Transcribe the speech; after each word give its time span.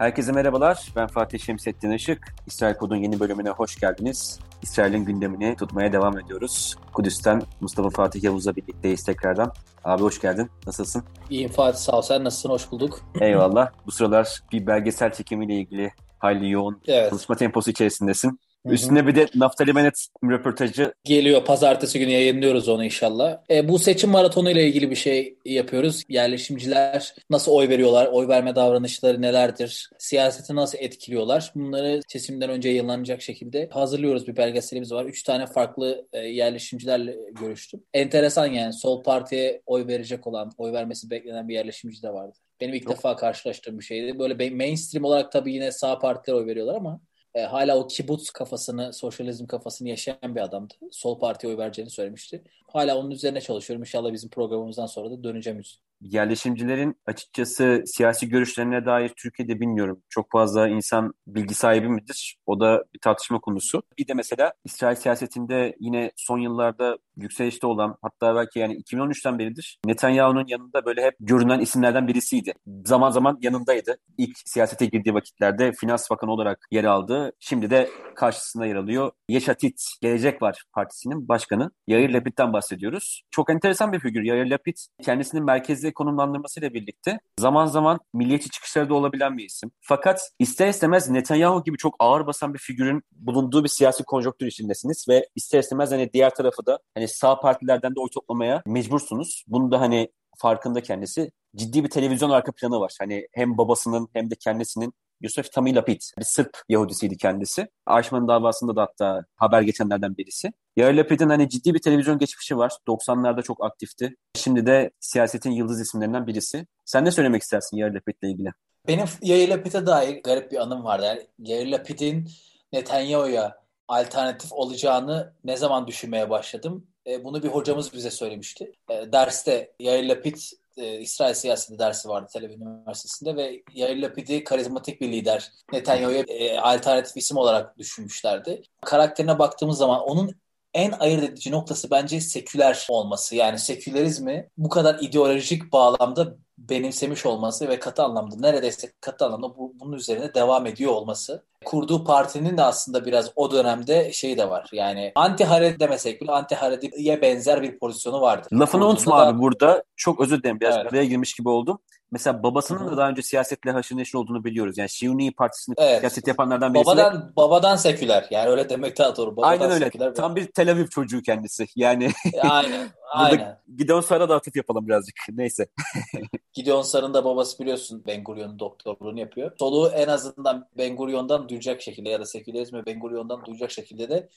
Herkese 0.00 0.32
merhabalar. 0.32 0.92
Ben 0.96 1.06
Fatih 1.06 1.38
Şemsettin 1.38 1.90
Işık. 1.90 2.34
İsrail 2.46 2.74
Pod'un 2.74 2.96
yeni 2.96 3.20
bölümüne 3.20 3.50
hoş 3.50 3.76
geldiniz. 3.76 4.38
İsrail'in 4.62 5.04
gündemini 5.04 5.56
tutmaya 5.56 5.92
devam 5.92 6.18
ediyoruz. 6.18 6.76
Kudüs'ten 6.92 7.42
Mustafa 7.60 7.90
Fatih 7.90 8.22
Yavuz'la 8.22 8.56
birlikteyiz 8.56 9.04
tekrardan. 9.04 9.52
Abi 9.84 10.02
hoş 10.02 10.20
geldin. 10.20 10.50
Nasılsın? 10.66 11.04
İyiyim 11.30 11.50
Fatih 11.50 11.78
sağ 11.78 11.92
ol. 11.92 12.02
Sen 12.02 12.24
nasılsın? 12.24 12.50
Hoş 12.50 12.70
bulduk. 12.70 13.00
Eyvallah. 13.20 13.70
Bu 13.86 13.90
sıralar 13.90 14.40
bir 14.52 14.66
belgesel 14.66 15.12
çekimiyle 15.12 15.54
ilgili 15.54 15.92
hayli 16.18 16.50
yoğun 16.50 16.80
evet. 16.86 17.10
çalışma 17.10 17.36
temposu 17.36 17.70
içerisindesin. 17.70 18.40
Hı-hı. 18.66 18.74
Üstüne 18.74 19.06
bir 19.06 19.14
de 19.14 19.26
Naftali 19.34 19.74
Bennett 19.74 20.06
röportajı. 20.24 20.94
Geliyor. 21.04 21.44
Pazartesi 21.44 21.98
günü 21.98 22.10
yayınlıyoruz 22.10 22.68
onu 22.68 22.84
inşallah. 22.84 23.38
E, 23.50 23.68
bu 23.68 23.78
seçim 23.78 24.10
maratonu 24.10 24.50
ile 24.50 24.66
ilgili 24.66 24.90
bir 24.90 24.96
şey 24.96 25.36
yapıyoruz. 25.44 26.02
Yerleşimciler 26.08 27.14
nasıl 27.30 27.52
oy 27.52 27.68
veriyorlar? 27.68 28.06
Oy 28.12 28.28
verme 28.28 28.54
davranışları 28.54 29.22
nelerdir? 29.22 29.90
Siyaseti 29.98 30.54
nasıl 30.54 30.78
etkiliyorlar? 30.78 31.52
Bunları 31.54 32.00
seçimden 32.08 32.50
önce 32.50 32.68
yayınlanacak 32.68 33.22
şekilde 33.22 33.68
hazırlıyoruz. 33.72 34.26
Bir 34.26 34.36
belgeselimiz 34.36 34.92
var. 34.92 35.04
Üç 35.04 35.22
tane 35.22 35.46
farklı 35.46 36.06
e, 36.12 36.18
yerleşimcilerle 36.18 37.16
görüştüm. 37.40 37.82
Enteresan 37.94 38.46
yani. 38.46 38.72
Sol 38.72 39.02
partiye 39.02 39.62
oy 39.66 39.86
verecek 39.86 40.26
olan, 40.26 40.52
oy 40.58 40.72
vermesi 40.72 41.10
beklenen 41.10 41.48
bir 41.48 41.54
yerleşimci 41.54 42.02
de 42.02 42.12
vardı. 42.12 42.38
Benim 42.60 42.74
ilk 42.74 42.84
Yok. 42.84 42.96
defa 42.96 43.16
karşılaştığım 43.16 43.78
bir 43.78 43.84
şeydi. 43.84 44.18
Böyle 44.18 44.50
mainstream 44.50 45.04
olarak 45.04 45.32
tabii 45.32 45.52
yine 45.52 45.72
sağ 45.72 45.98
partiler 45.98 46.36
oy 46.36 46.46
veriyorlar 46.46 46.74
ama 46.74 47.00
e, 47.34 47.40
hala 47.42 47.78
o 47.78 47.86
kibutz 47.86 48.30
kafasını, 48.30 48.92
sosyalizm 48.92 49.46
kafasını 49.46 49.88
yaşayan 49.88 50.34
bir 50.34 50.40
adamdı. 50.40 50.74
Sol 50.90 51.18
partiye 51.18 51.52
oy 51.52 51.58
vereceğini 51.58 51.90
söylemişti. 51.90 52.44
Hala 52.72 52.98
onun 52.98 53.10
üzerine 53.10 53.40
çalışıyorum. 53.40 53.82
İnşallah 53.82 54.12
bizim 54.12 54.30
programımızdan 54.30 54.86
sonra 54.86 55.10
da 55.10 55.24
döneceğim 55.24 55.60
yerleşimcilerin 56.00 56.96
açıkçası 57.06 57.82
siyasi 57.86 58.28
görüşlerine 58.28 58.86
dair 58.86 59.08
Türkiye'de 59.08 59.60
bilmiyorum. 59.60 60.02
Çok 60.08 60.30
fazla 60.30 60.68
insan 60.68 61.12
bilgi 61.26 61.54
sahibi 61.54 61.88
midir? 61.88 62.36
O 62.46 62.60
da 62.60 62.84
bir 62.94 62.98
tartışma 62.98 63.40
konusu. 63.40 63.82
Bir 63.98 64.08
de 64.08 64.14
mesela 64.14 64.52
İsrail 64.64 64.96
siyasetinde 64.96 65.76
yine 65.80 66.12
son 66.16 66.38
yıllarda 66.38 66.98
yükselişte 67.16 67.66
olan 67.66 67.96
hatta 68.02 68.34
belki 68.34 68.58
yani 68.58 68.74
2013'ten 68.74 69.38
beridir 69.38 69.78
Netanyahu'nun 69.84 70.46
yanında 70.46 70.84
böyle 70.84 71.02
hep 71.02 71.14
görünen 71.20 71.60
isimlerden 71.60 72.08
birisiydi. 72.08 72.52
Zaman 72.84 73.10
zaman 73.10 73.38
yanındaydı. 73.42 73.96
İlk 74.18 74.38
siyasete 74.44 74.86
girdiği 74.86 75.14
vakitlerde 75.14 75.72
finans 75.72 76.10
bakanı 76.10 76.32
olarak 76.32 76.58
yer 76.70 76.84
aldı. 76.84 77.32
Şimdi 77.40 77.70
de 77.70 77.90
karşısında 78.14 78.66
yer 78.66 78.76
alıyor. 78.76 79.12
Yeşatit 79.28 79.82
Gelecek 80.02 80.42
Var 80.42 80.64
Partisi'nin 80.72 81.28
başkanı 81.28 81.70
Yair 81.86 82.10
Lapid'den 82.10 82.52
bahsediyoruz. 82.52 83.22
Çok 83.30 83.50
enteresan 83.50 83.92
bir 83.92 84.00
figür. 84.00 84.22
Yair 84.22 84.46
Lapid 84.46 84.76
kendisinin 85.02 85.44
merkezde 85.44 85.89
merkezde 85.90 85.94
konumlandırmasıyla 85.94 86.74
birlikte 86.74 87.20
zaman 87.38 87.66
zaman 87.66 87.98
milliyetçi 88.14 88.50
çıkışları 88.50 88.88
da 88.88 88.94
olabilen 88.94 89.38
bir 89.38 89.44
isim. 89.44 89.70
Fakat 89.80 90.20
ister 90.38 90.68
istemez 90.68 91.10
Netanyahu 91.10 91.62
gibi 91.64 91.76
çok 91.76 91.94
ağır 91.98 92.26
basan 92.26 92.54
bir 92.54 92.58
figürün 92.58 93.02
bulunduğu 93.12 93.64
bir 93.64 93.68
siyasi 93.68 94.04
konjonktür 94.04 94.46
içindesiniz 94.46 95.06
ve 95.08 95.28
ister 95.36 95.58
istemez 95.58 95.92
hani 95.92 96.10
diğer 96.12 96.34
tarafı 96.34 96.66
da 96.66 96.78
hani 96.94 97.08
sağ 97.08 97.40
partilerden 97.40 97.94
de 97.94 98.00
oy 98.00 98.08
toplamaya 98.14 98.62
mecbursunuz. 98.66 99.44
Bunu 99.46 99.70
da 99.70 99.80
hani 99.80 100.08
farkında 100.38 100.82
kendisi. 100.82 101.30
Ciddi 101.56 101.84
bir 101.84 101.90
televizyon 101.90 102.30
arka 102.30 102.52
planı 102.52 102.80
var. 102.80 102.92
Hani 103.00 103.26
hem 103.32 103.58
babasının 103.58 104.08
hem 104.12 104.30
de 104.30 104.34
kendisinin 104.34 104.92
Yusuf 105.20 105.52
Tamil 105.52 105.76
Lapid, 105.76 106.00
bir 106.18 106.24
Sırp 106.24 106.50
Yahudisiydi 106.68 107.16
kendisi. 107.16 107.68
Ayşman 107.86 108.28
davasında 108.28 108.76
da 108.76 108.82
hatta 108.82 109.24
haber 109.36 109.62
geçenlerden 109.62 110.16
birisi. 110.16 110.52
Yair 110.76 110.94
Lapid'in 110.94 111.28
hani 111.28 111.48
ciddi 111.48 111.74
bir 111.74 111.78
televizyon 111.78 112.18
geçmişi 112.18 112.56
var. 112.56 112.72
90'larda 112.88 113.42
çok 113.42 113.64
aktifti. 113.64 114.16
Şimdi 114.34 114.66
de 114.66 114.90
siyasetin 115.00 115.50
yıldız 115.50 115.80
isimlerinden 115.80 116.26
birisi. 116.26 116.66
Sen 116.84 117.04
ne 117.04 117.10
söylemek 117.10 117.42
istersin 117.42 117.76
Yair 117.76 117.94
Lapid'le 117.94 118.22
ilgili? 118.22 118.48
Benim 118.88 119.06
Yair 119.22 119.48
Lapid'e 119.48 119.86
dair 119.86 120.22
garip 120.22 120.52
bir 120.52 120.56
anım 120.56 120.84
vardı. 120.84 121.04
Yani 121.06 121.26
Yair 121.38 121.66
Lapid'in 121.66 122.28
Netanyahu'ya 122.72 123.60
alternatif 123.88 124.52
olacağını 124.52 125.32
ne 125.44 125.56
zaman 125.56 125.86
düşünmeye 125.86 126.30
başladım? 126.30 126.86
E, 127.06 127.24
bunu 127.24 127.42
bir 127.42 127.48
hocamız 127.48 127.92
bize 127.92 128.10
söylemişti. 128.10 128.72
E, 128.90 129.12
derste 129.12 129.72
Yair 129.78 130.08
Lapid 130.08 130.36
e, 130.80 131.00
İsrail 131.00 131.34
siyaseti 131.34 131.78
dersi 131.78 132.08
vardı 132.08 132.28
Tel 132.32 132.44
Aviv 132.44 132.60
Üniversitesi'nde 132.60 133.36
ve 133.36 133.62
Yair 133.74 134.02
Lapid'i 134.02 134.44
karizmatik 134.44 135.00
bir 135.00 135.12
lider 135.12 135.52
Netanyahu'ya 135.72 136.24
e, 136.28 136.58
alternatif 136.58 137.16
isim 137.16 137.36
olarak 137.36 137.78
düşünmüşlerdi. 137.78 138.62
Karakterine 138.80 139.38
baktığımız 139.38 139.78
zaman 139.78 140.00
onun 140.00 140.40
en 140.74 140.92
ayırt 140.92 141.24
edici 141.24 141.50
noktası 141.50 141.90
bence 141.90 142.20
seküler 142.20 142.86
olması. 142.88 143.36
Yani 143.36 143.58
sekülerizmi 143.58 144.48
bu 144.58 144.68
kadar 144.68 144.98
ideolojik 145.00 145.72
bağlamda 145.72 146.36
benimsemiş 146.70 147.26
olması 147.26 147.68
ve 147.68 147.78
katı 147.78 148.02
anlamda 148.02 148.36
neredeyse 148.38 148.92
katı 149.00 149.24
anlamda 149.24 149.56
bu, 149.56 149.72
bunun 149.80 149.92
üzerine 149.92 150.34
devam 150.34 150.66
ediyor 150.66 150.92
olması. 150.92 151.44
Kurduğu 151.64 152.04
partinin 152.04 152.56
de 152.56 152.62
aslında 152.62 153.06
biraz 153.06 153.30
o 153.36 153.50
dönemde 153.50 154.12
şeyi 154.12 154.38
de 154.38 154.50
var. 154.50 154.68
Yani 154.72 155.12
anti 155.14 155.44
haredi 155.44 155.80
demesek 155.80 156.20
bile 156.20 156.32
anti 156.32 156.54
harediye 156.54 157.22
benzer 157.22 157.62
bir 157.62 157.78
pozisyonu 157.78 158.20
vardı. 158.20 158.48
Lafını 158.52 158.86
unutma 158.86 159.18
da... 159.18 159.26
abi 159.26 159.38
burada. 159.38 159.84
Çok 159.96 160.20
özür 160.20 160.42
dilerim 160.42 160.60
biraz 160.60 160.76
evet. 160.76 160.92
araya 160.92 161.04
girmiş 161.04 161.34
gibi 161.34 161.48
oldum. 161.48 161.78
Mesela 162.12 162.42
babasının 162.42 162.80
Hı-hı. 162.80 162.90
da 162.90 162.96
daha 162.96 163.08
önce 163.08 163.22
siyasetle 163.22 163.70
haşır 163.70 163.96
neşir 163.96 164.14
olduğunu 164.14 164.44
biliyoruz. 164.44 164.78
Yani 164.78 164.88
Şiuni 164.88 165.32
Partisi'ni 165.32 165.74
evet. 165.78 165.98
siyaset 165.98 166.26
yapanlardan 166.26 166.74
birisi. 166.74 166.86
Babadan, 166.86 167.32
babadan 167.36 167.76
seküler. 167.76 168.26
Yani 168.30 168.50
öyle 168.50 168.68
demek 168.68 168.98
daha 168.98 169.16
doğru. 169.16 169.36
Babadan 169.36 169.48
Aynen 169.48 169.70
öyle. 169.70 169.84
Seküler 169.84 170.14
Tam 170.14 170.36
bir 170.36 170.46
Tel 170.46 170.72
Aviv 170.72 170.86
çocuğu 170.86 171.22
kendisi. 171.22 171.66
Yani 171.76 172.10
aynen. 172.42 172.88
aynen. 173.12 173.58
Gideon 173.76 174.00
Sar'a 174.00 174.28
da 174.28 174.36
atıf 174.36 174.56
yapalım 174.56 174.86
birazcık. 174.86 175.16
Neyse. 175.32 175.66
Gideon 176.52 176.82
Sar'ın 176.82 177.14
da 177.14 177.24
babası 177.24 177.58
biliyorsun 177.58 178.02
Ben 178.06 178.24
Gurion'un 178.24 178.58
doktorluğunu 178.58 179.20
yapıyor. 179.20 179.52
Soluğu 179.58 179.88
en 179.88 180.08
azından 180.08 180.68
Ben 180.78 180.96
Gurion'dan 180.96 181.48
duyacak 181.48 181.82
şekilde 181.82 182.08
ya 182.08 182.20
da 182.20 182.24
sekülerizmi 182.24 182.86
Ben 182.86 183.00
Gurion'dan 183.00 183.44
duyacak 183.44 183.70
şekilde 183.70 184.08
de 184.08 184.28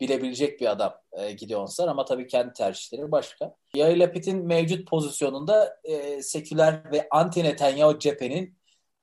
bilebilecek 0.00 0.60
bir 0.60 0.70
adam 0.70 0.94
e, 1.12 1.32
Gideon 1.32 1.68
ama 1.78 2.04
tabii 2.04 2.26
kendi 2.26 2.52
tercihleri 2.52 3.12
başka. 3.12 3.56
Yair 3.74 3.96
Lapid'in 3.96 4.46
mevcut 4.46 4.88
pozisyonunda 4.88 5.80
e, 5.84 6.22
seküler 6.22 6.92
ve 6.92 7.08
anti 7.10 7.44
Netanyahu 7.44 7.98
cephenin 7.98 8.58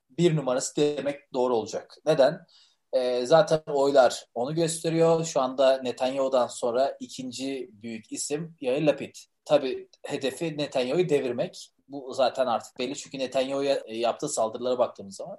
bir 0.09 0.35
numarası 0.35 0.75
demek 0.75 1.33
doğru 1.33 1.55
olacak. 1.55 1.97
Neden? 2.05 2.45
E, 2.93 3.25
zaten 3.25 3.61
oylar 3.73 4.25
onu 4.33 4.55
gösteriyor. 4.55 5.25
Şu 5.25 5.41
anda 5.41 5.81
Netanyahu'dan 5.81 6.47
sonra 6.47 6.97
ikinci 6.99 7.69
büyük 7.73 8.11
isim 8.11 8.55
Yair 8.61 8.81
Lapid. 8.81 9.15
Tabii 9.45 9.89
hedefi 10.03 10.57
Netanyahu'yu 10.57 11.09
devirmek. 11.09 11.71
Bu 11.87 12.13
zaten 12.13 12.47
artık 12.47 12.79
belli 12.79 12.95
çünkü 12.95 13.19
Netanyahu'ya 13.19 13.83
e, 13.85 13.97
yaptığı 13.97 14.29
saldırılara 14.29 14.77
baktığımız 14.77 15.15
zaman 15.15 15.37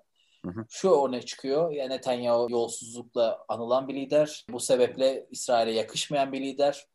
şu 0.69 0.91
örnek 0.91 1.27
çıkıyor. 1.27 1.71
Yani 1.71 1.91
Netanyahu 1.91 2.47
yolsuzlukla 2.51 3.45
anılan 3.49 3.89
bir 3.89 3.95
lider. 3.95 4.47
Bu 4.51 4.61
sebeple 4.61 5.27
İsrail'e 5.31 5.73
yakışmayan 5.73 6.33
bir 6.33 6.41
lider. 6.41 6.87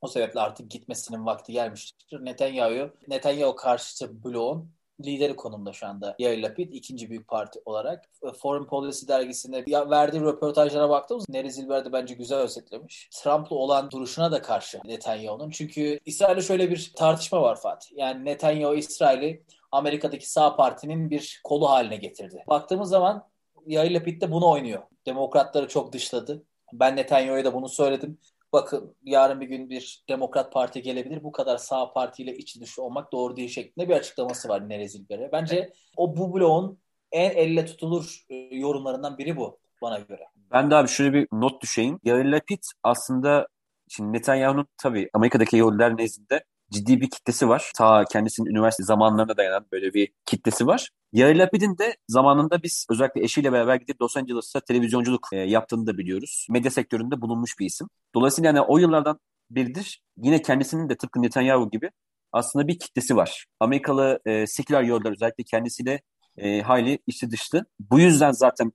O 0.00 0.08
sebeple 0.08 0.40
artık 0.40 0.70
gitmesinin 0.70 1.26
vakti 1.26 1.52
gelmiştir. 1.52 2.24
Netanyahu, 2.24 2.90
Netanyahu 3.08 3.56
karşıtı 3.56 4.24
bloğun 4.24 4.76
lideri 5.04 5.36
konumda 5.36 5.72
şu 5.72 5.86
anda 5.86 6.16
Yair 6.18 6.42
Lapid 6.42 6.72
ikinci 6.72 7.10
büyük 7.10 7.28
parti 7.28 7.60
olarak. 7.64 8.04
Foreign 8.38 8.64
Policy 8.64 9.08
dergisinde 9.08 9.64
verdiği 9.90 10.20
röportajlara 10.20 10.90
baktığımız 10.90 11.28
Neri 11.28 11.52
Zilber 11.52 11.84
de 11.84 11.92
bence 11.92 12.14
güzel 12.14 12.38
özetlemiş. 12.38 13.08
Trump'la 13.12 13.56
olan 13.56 13.90
duruşuna 13.90 14.32
da 14.32 14.42
karşı 14.42 14.80
Netanyahu'nun. 14.84 15.50
Çünkü 15.50 16.00
İsrail'de 16.04 16.42
şöyle 16.42 16.70
bir 16.70 16.92
tartışma 16.96 17.42
var 17.42 17.60
Fatih. 17.60 17.96
Yani 17.96 18.24
Netanyahu 18.24 18.74
İsrail'i 18.74 19.42
Amerika'daki 19.72 20.30
sağ 20.30 20.56
partinin 20.56 21.10
bir 21.10 21.40
kolu 21.44 21.70
haline 21.70 21.96
getirdi. 21.96 22.44
Baktığımız 22.48 22.88
zaman 22.88 23.28
Yair 23.66 23.90
Lapid 23.90 24.22
de 24.22 24.32
bunu 24.32 24.50
oynuyor. 24.50 24.82
Demokratları 25.06 25.68
çok 25.68 25.92
dışladı. 25.92 26.44
Ben 26.72 26.96
Netanyahu'ya 26.96 27.44
da 27.44 27.54
bunu 27.54 27.68
söyledim. 27.68 28.18
Bakın 28.52 28.96
yarın 29.04 29.40
bir 29.40 29.46
gün 29.46 29.70
bir 29.70 30.04
Demokrat 30.08 30.52
Parti 30.52 30.82
gelebilir. 30.82 31.24
Bu 31.24 31.32
kadar 31.32 31.58
sağ 31.58 31.92
partiyle 31.92 32.36
içi 32.36 32.60
dışı 32.60 32.82
olmak 32.82 33.12
doğru 33.12 33.36
değil 33.36 33.48
şeklinde 33.48 33.88
bir 33.88 33.94
açıklaması 33.94 34.48
var 34.48 34.68
Nere 34.68 34.88
Zilber'e. 34.88 35.32
Bence 35.32 35.72
o 35.96 36.16
bu 36.16 36.34
bloğun 36.34 36.78
en 37.12 37.30
elle 37.30 37.66
tutulur 37.66 38.24
e, 38.28 38.34
yorumlarından 38.34 39.18
biri 39.18 39.36
bu 39.36 39.58
bana 39.82 39.98
göre. 39.98 40.22
Ben 40.52 40.70
de 40.70 40.74
abi 40.74 40.88
şöyle 40.88 41.12
bir 41.12 41.28
not 41.32 41.62
düşeyim. 41.62 42.00
Yair 42.04 42.24
Lapid 42.24 42.62
aslında 42.82 43.48
şimdi 43.88 44.12
Netanyahu'nun 44.12 44.66
tabii 44.78 45.10
Amerika'daki 45.14 45.56
Yahudiler 45.56 45.96
nezdinde 45.96 46.44
ciddi 46.70 47.00
bir 47.00 47.10
kitlesi 47.10 47.48
var. 47.48 47.72
Ta 47.76 48.04
kendisinin 48.04 48.50
üniversite 48.50 48.82
zamanlarına 48.82 49.36
dayanan 49.36 49.66
böyle 49.72 49.94
bir 49.94 50.08
kitlesi 50.26 50.66
var. 50.66 50.90
Yair 51.12 51.36
Lapid'in 51.36 51.78
de 51.78 51.96
zamanında 52.08 52.62
biz 52.62 52.86
özellikle 52.90 53.22
eşiyle 53.22 53.52
beraber 53.52 53.76
gidip 53.76 54.02
Los 54.02 54.16
Angeles'ta 54.16 54.60
televizyonculuk 54.60 55.28
e, 55.32 55.36
yaptığını 55.36 55.86
da 55.86 55.98
biliyoruz. 55.98 56.46
Medya 56.50 56.70
sektöründe 56.70 57.20
bulunmuş 57.20 57.58
bir 57.58 57.66
isim. 57.66 57.88
Dolayısıyla 58.14 58.46
yani 58.46 58.60
o 58.60 58.78
yıllardan 58.78 59.18
biridir 59.50 60.02
yine 60.16 60.42
kendisinin 60.42 60.88
de 60.88 60.96
tıpkı 60.96 61.22
Netanyahu 61.22 61.70
gibi 61.70 61.90
aslında 62.32 62.68
bir 62.68 62.78
kitlesi 62.78 63.16
var. 63.16 63.46
Amerikalı 63.60 64.20
e, 64.26 64.46
seküler 64.46 64.82
yollar 64.82 65.12
özellikle 65.12 65.44
kendisiyle 65.44 66.00
e, 66.36 66.62
hayli 66.62 66.98
içi 67.06 67.30
dışlı. 67.30 67.66
Bu 67.90 68.00
yüzden 68.00 68.32
zaten 68.32 68.72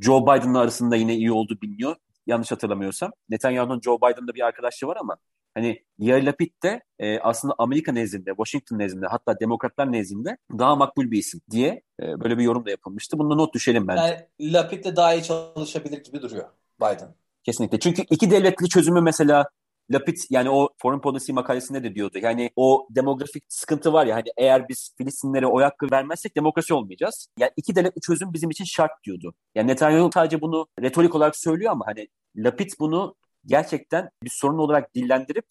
Joe 0.00 0.22
Biden'la 0.22 0.60
arasında 0.60 0.96
yine 0.96 1.14
iyi 1.14 1.32
olduğu 1.32 1.60
biliniyor. 1.60 1.96
Yanlış 2.26 2.52
hatırlamıyorsam. 2.52 3.12
Netanyahu'nun 3.28 3.80
Joe 3.80 3.98
Biden'da 3.98 4.34
bir 4.34 4.46
arkadaşlığı 4.46 4.88
var 4.88 4.96
ama 5.00 5.16
Hani 5.54 5.84
Yair 5.98 6.22
Lapid 6.22 6.62
de 6.62 6.82
e, 6.98 7.18
aslında 7.18 7.54
Amerika 7.58 7.92
nezdinde, 7.92 8.30
Washington 8.30 8.78
nezdinde 8.78 9.06
hatta 9.06 9.40
demokratlar 9.40 9.92
nezdinde 9.92 10.36
daha 10.58 10.76
makbul 10.76 11.10
bir 11.10 11.18
isim 11.18 11.40
diye 11.50 11.82
e, 12.02 12.20
böyle 12.20 12.38
bir 12.38 12.42
yorum 12.42 12.66
da 12.66 12.70
yapılmıştı. 12.70 13.18
Bunda 13.18 13.34
not 13.34 13.54
düşelim 13.54 13.88
bence. 13.88 14.02
Yani 14.40 14.52
Lapid 14.52 14.84
de 14.84 14.96
daha 14.96 15.14
iyi 15.14 15.22
çalışabilir 15.22 16.04
gibi 16.04 16.22
duruyor 16.22 16.48
Biden. 16.80 17.14
Kesinlikle. 17.42 17.78
Çünkü 17.78 18.02
iki 18.10 18.30
devletli 18.30 18.68
çözümü 18.68 19.00
mesela 19.00 19.46
Lapid 19.90 20.16
yani 20.30 20.50
o 20.50 20.68
Foreign 20.78 21.00
Policy 21.00 21.32
makalesinde 21.32 21.82
de 21.82 21.94
diyordu. 21.94 22.18
Yani 22.22 22.50
o 22.56 22.86
demografik 22.90 23.44
sıkıntı 23.48 23.92
var 23.92 24.06
ya 24.06 24.16
hani 24.16 24.28
eğer 24.36 24.68
biz 24.68 24.94
Filistinlere 24.98 25.46
oy 25.46 25.62
hakkı 25.62 25.86
vermezsek 25.92 26.36
demokrasi 26.36 26.74
olmayacağız. 26.74 27.28
Yani 27.38 27.50
iki 27.56 27.76
devletli 27.76 28.00
çözüm 28.00 28.32
bizim 28.32 28.50
için 28.50 28.64
şart 28.64 28.90
diyordu. 29.04 29.34
Yani 29.54 29.68
Netanyahu 29.68 30.10
sadece 30.14 30.40
bunu 30.40 30.66
retorik 30.80 31.14
olarak 31.14 31.36
söylüyor 31.36 31.72
ama 31.72 31.86
hani 31.86 32.08
Lapid 32.36 32.70
bunu 32.80 33.14
gerçekten 33.46 34.10
bir 34.22 34.30
sorun 34.30 34.58
olarak 34.58 34.94
dillendirip 34.94 35.46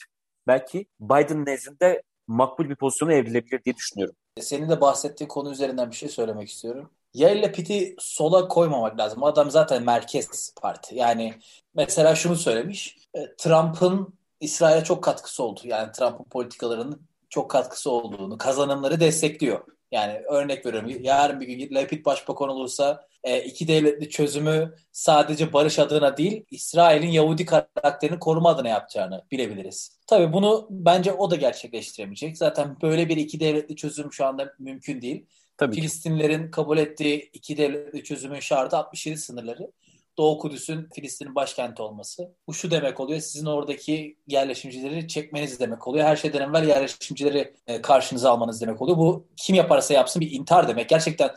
belki 0.48 0.86
Biden 1.00 1.46
nezdinde 1.46 2.04
makbul 2.28 2.70
bir 2.70 2.76
pozisyona 2.76 3.14
evrilebilir 3.14 3.64
diye 3.64 3.76
düşünüyorum. 3.76 4.16
Senin 4.40 4.70
de 4.70 4.82
bahsettiğin 4.82 5.28
konu 5.28 5.52
üzerinden 5.52 5.92
bir 5.92 5.96
şey 5.96 6.10
söylemek 6.10 6.50
istiyorum. 6.50 6.90
Yair'le 7.14 7.52
Pitt'i 7.52 7.96
sola 8.00 8.48
koymamak 8.48 9.00
lazım. 9.00 9.24
Adam 9.24 9.52
zaten 9.52 9.84
merkez 9.84 10.54
parti. 10.62 10.96
Yani 10.96 11.34
mesela 11.76 12.16
şunu 12.16 12.36
söylemiş. 12.36 12.98
E, 13.14 13.36
Trump'ın 13.36 14.14
İsrail'e 14.40 14.84
çok 14.84 15.04
katkısı 15.04 15.44
oldu. 15.44 15.62
Yani 15.64 15.92
Trump'ın 15.92 16.24
politikalarının 16.24 17.02
çok 17.30 17.52
katkısı 17.52 17.92
olduğunu, 17.92 18.38
kazanımları 18.38 19.00
destekliyor. 19.00 19.62
Yani 19.92 20.22
örnek 20.30 20.66
veriyorum 20.66 20.90
yarın 21.02 21.40
bir 21.40 21.48
gün 21.48 21.76
Lapid 21.76 22.06
başbakan 22.06 22.50
olursa 22.50 23.08
e, 23.24 23.44
iki 23.44 23.68
devletli 23.68 24.10
çözümü 24.10 24.76
sadece 24.92 25.54
barış 25.54 25.80
adına 25.80 26.18
değil 26.18 26.46
İsrail'in 26.52 27.08
Yahudi 27.08 27.46
karakterini 27.46 28.20
koruma 28.20 28.50
adına 28.50 28.70
yapacağını 28.70 29.24
bilebiliriz. 29.32 29.98
Tabii 30.08 30.34
bunu 30.34 30.68
bence 30.70 31.14
o 31.14 31.32
da 31.32 31.36
gerçekleştiremeyecek. 31.36 32.38
Zaten 32.38 32.78
böyle 32.82 33.10
bir 33.10 33.18
iki 33.18 33.40
devletli 33.40 33.76
çözüm 33.76 34.14
şu 34.14 34.26
anda 34.26 34.54
mümkün 34.60 35.02
değil. 35.02 35.26
Tabii 35.58 35.76
Filistinlerin 35.76 36.52
kabul 36.52 36.78
ettiği 36.78 37.30
iki 37.34 37.58
devletli 37.58 38.04
çözümün 38.04 38.40
şartı 38.40 38.78
67 38.78 39.18
sınırları. 39.18 39.72
Doğu 40.18 40.38
Kudüs'ün 40.38 40.90
Filistin'in 40.96 41.36
başkenti 41.36 41.82
olması. 41.82 42.32
Bu 42.48 42.54
şu 42.54 42.72
demek 42.72 43.00
oluyor. 43.00 43.20
Sizin 43.20 43.46
oradaki 43.46 44.18
yerleşimcileri 44.28 45.08
çekmeniz 45.08 45.60
demek 45.60 45.88
oluyor. 45.88 46.06
Her 46.06 46.16
şeyden 46.16 46.50
evvel 46.50 46.68
yerleşimcileri 46.68 47.54
e, 47.68 47.82
karşınıza 47.82 48.32
almanız 48.32 48.62
demek 48.62 48.82
oluyor. 48.82 48.98
Bu 48.98 49.28
kim 49.38 49.56
yaparsa 49.56 49.94
yapsın 49.94 50.22
bir 50.22 50.32
intihar 50.32 50.68
demek. 50.68 50.90
Gerçekten 50.90 51.30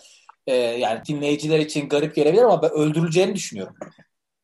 e, 0.47 0.55
yani 0.55 1.01
dinleyiciler 1.09 1.59
için 1.59 1.89
garip 1.89 2.15
gelebilir 2.15 2.43
ama 2.43 2.63
ben 2.63 2.71
öldürüleceğini 2.71 3.35
düşünüyorum. 3.35 3.77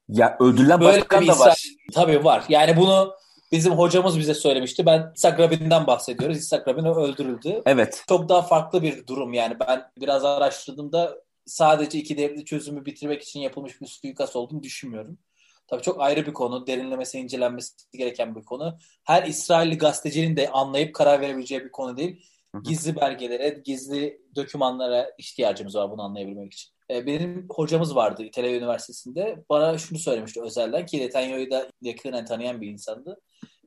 Ya 0.08 0.36
öldürülen 0.40 0.80
Böyle 0.80 1.00
başkan 1.00 1.26
da 1.26 1.38
var. 1.38 1.62
Tabii 1.94 2.24
var. 2.24 2.44
Yani 2.48 2.76
bunu 2.76 3.14
bizim 3.52 3.72
hocamız 3.72 4.18
bize 4.18 4.34
söylemişti. 4.34 4.86
Ben 4.86 5.12
İshak 5.16 5.40
Rabin'den 5.40 5.86
bahsediyoruz. 5.86 6.38
İshak 6.38 6.68
Rabin 6.68 6.84
öldürüldü. 6.84 7.62
Evet. 7.66 8.04
Çok 8.08 8.28
daha 8.28 8.42
farklı 8.42 8.82
bir 8.82 9.06
durum 9.06 9.32
yani. 9.32 9.56
Ben 9.60 9.82
biraz 10.00 10.24
araştırdığımda 10.24 11.16
sadece 11.46 11.98
iki 11.98 12.18
devletli 12.18 12.44
çözümü 12.44 12.84
bitirmek 12.84 13.22
için 13.22 13.40
yapılmış 13.40 13.80
bir 13.80 13.86
suikast 13.86 14.36
olduğunu 14.36 14.62
düşünmüyorum. 14.62 15.18
Tabii 15.66 15.82
çok 15.82 16.00
ayrı 16.00 16.26
bir 16.26 16.32
konu. 16.32 16.66
Derinlemesi 16.66 17.18
incelenmesi 17.18 17.72
gereken 17.92 18.34
bir 18.34 18.42
konu. 18.42 18.78
Her 19.04 19.22
İsrailli 19.22 19.78
gazetecinin 19.78 20.36
de 20.36 20.48
anlayıp 20.48 20.94
karar 20.94 21.20
verebileceği 21.20 21.64
bir 21.64 21.70
konu 21.70 21.96
değil. 21.96 22.26
Gizli 22.60 22.96
belgelere, 22.96 23.60
gizli 23.64 24.22
dokümanlara 24.36 25.10
ihtiyacımız 25.18 25.74
var 25.74 25.90
bunu 25.90 26.02
anlayabilmek 26.02 26.52
için. 26.52 26.72
Ee, 26.90 27.06
benim 27.06 27.46
hocamız 27.50 27.96
vardı 27.96 28.22
İtalya 28.22 28.56
Üniversitesi'nde. 28.56 29.44
Bana 29.50 29.78
şunu 29.78 29.98
söylemişti 29.98 30.42
özelden 30.42 30.86
ki 30.86 31.00
Netanyahu'yu 31.00 31.50
da 31.50 31.70
yakından 31.80 32.24
tanıyan 32.24 32.60
bir 32.60 32.68
insandı. 32.68 33.20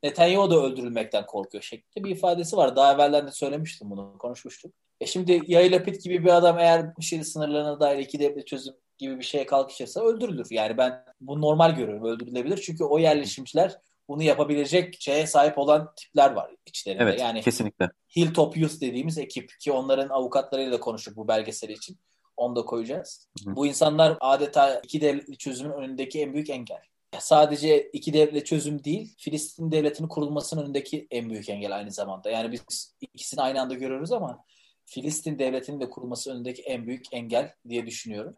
Netanyahu 0.04 0.52
da 0.52 0.56
öldürülmekten 0.56 1.26
korkuyor 1.26 1.64
şeklinde 1.64 2.08
bir 2.08 2.16
ifadesi 2.16 2.58
var. 2.58 2.76
Daha 2.76 2.94
evvelden 2.94 3.28
de 3.28 3.32
söylemiştim 3.32 3.90
bunu, 3.90 4.18
konuşmuştuk. 4.18 4.74
E 5.02 5.06
şimdi 5.06 5.42
Yair 5.48 5.72
Lapid 5.72 6.02
gibi 6.02 6.24
bir 6.24 6.38
adam 6.38 6.60
eğer 6.60 6.86
Şili 7.02 7.26
sınırlarına 7.26 7.80
dair 7.80 8.00
iki 8.00 8.20
devlet 8.20 8.48
çözüm 8.48 8.74
gibi 8.98 9.20
bir 9.20 9.24
şeye 9.24 9.46
kalkışırsa 9.46 10.02
öldürülür. 10.02 10.48
Yani 10.50 10.78
ben 10.78 11.06
bu 11.22 11.42
normal 11.42 11.76
görüyorum 11.76 12.06
öldürülebilir. 12.06 12.58
Çünkü 12.58 12.84
o 12.84 13.00
yerleşimciler 13.00 13.78
bunu 14.08 14.24
yapabilecek 14.24 15.02
şeye 15.02 15.28
sahip 15.28 15.58
olan 15.58 15.94
tipler 15.96 16.32
var 16.32 16.52
içlerinde. 16.66 17.04
Evet 17.04 17.20
yani 17.20 17.42
kesinlikle. 17.42 17.90
Hilltop 18.16 18.58
Youth 18.58 18.82
dediğimiz 18.82 19.18
ekip 19.18 19.52
ki 19.60 19.72
onların 19.72 20.10
avukatlarıyla 20.10 20.72
da 20.72 20.80
konuştuk 20.80 21.18
bu 21.18 21.28
belgeseli 21.28 21.74
için. 21.74 21.98
Onu 22.38 22.56
da 22.56 22.66
koyacağız. 22.66 23.28
Hı. 23.46 23.56
Bu 23.56 23.68
insanlar 23.68 24.18
adeta 24.20 24.80
iki 24.80 25.02
devletli 25.02 25.38
çözümün 25.38 25.74
önündeki 25.74 26.22
en 26.22 26.34
büyük 26.34 26.50
engel. 26.50 26.82
Sadece 27.20 27.90
iki 27.94 28.14
devlet 28.14 28.46
çözüm 28.46 28.84
değil, 28.84 29.16
Filistin 29.18 29.72
devletinin 29.72 30.08
kurulmasının 30.08 30.64
önündeki 30.64 31.08
en 31.12 31.30
büyük 31.30 31.50
engel 31.50 31.76
aynı 31.76 31.92
zamanda. 31.92 32.30
Yani 32.30 32.52
biz 32.52 32.94
ikisini 33.02 33.42
aynı 33.42 33.62
anda 33.62 33.74
görüyoruz 33.74 34.12
ama 34.12 34.44
Filistin 34.86 35.40
devletinin 35.40 35.80
de 35.80 35.90
kurulması 35.90 36.32
önündeki 36.32 36.62
en 36.62 36.88
büyük 36.88 37.06
engel 37.12 37.54
diye 37.70 37.86
düşünüyorum. 37.86 38.36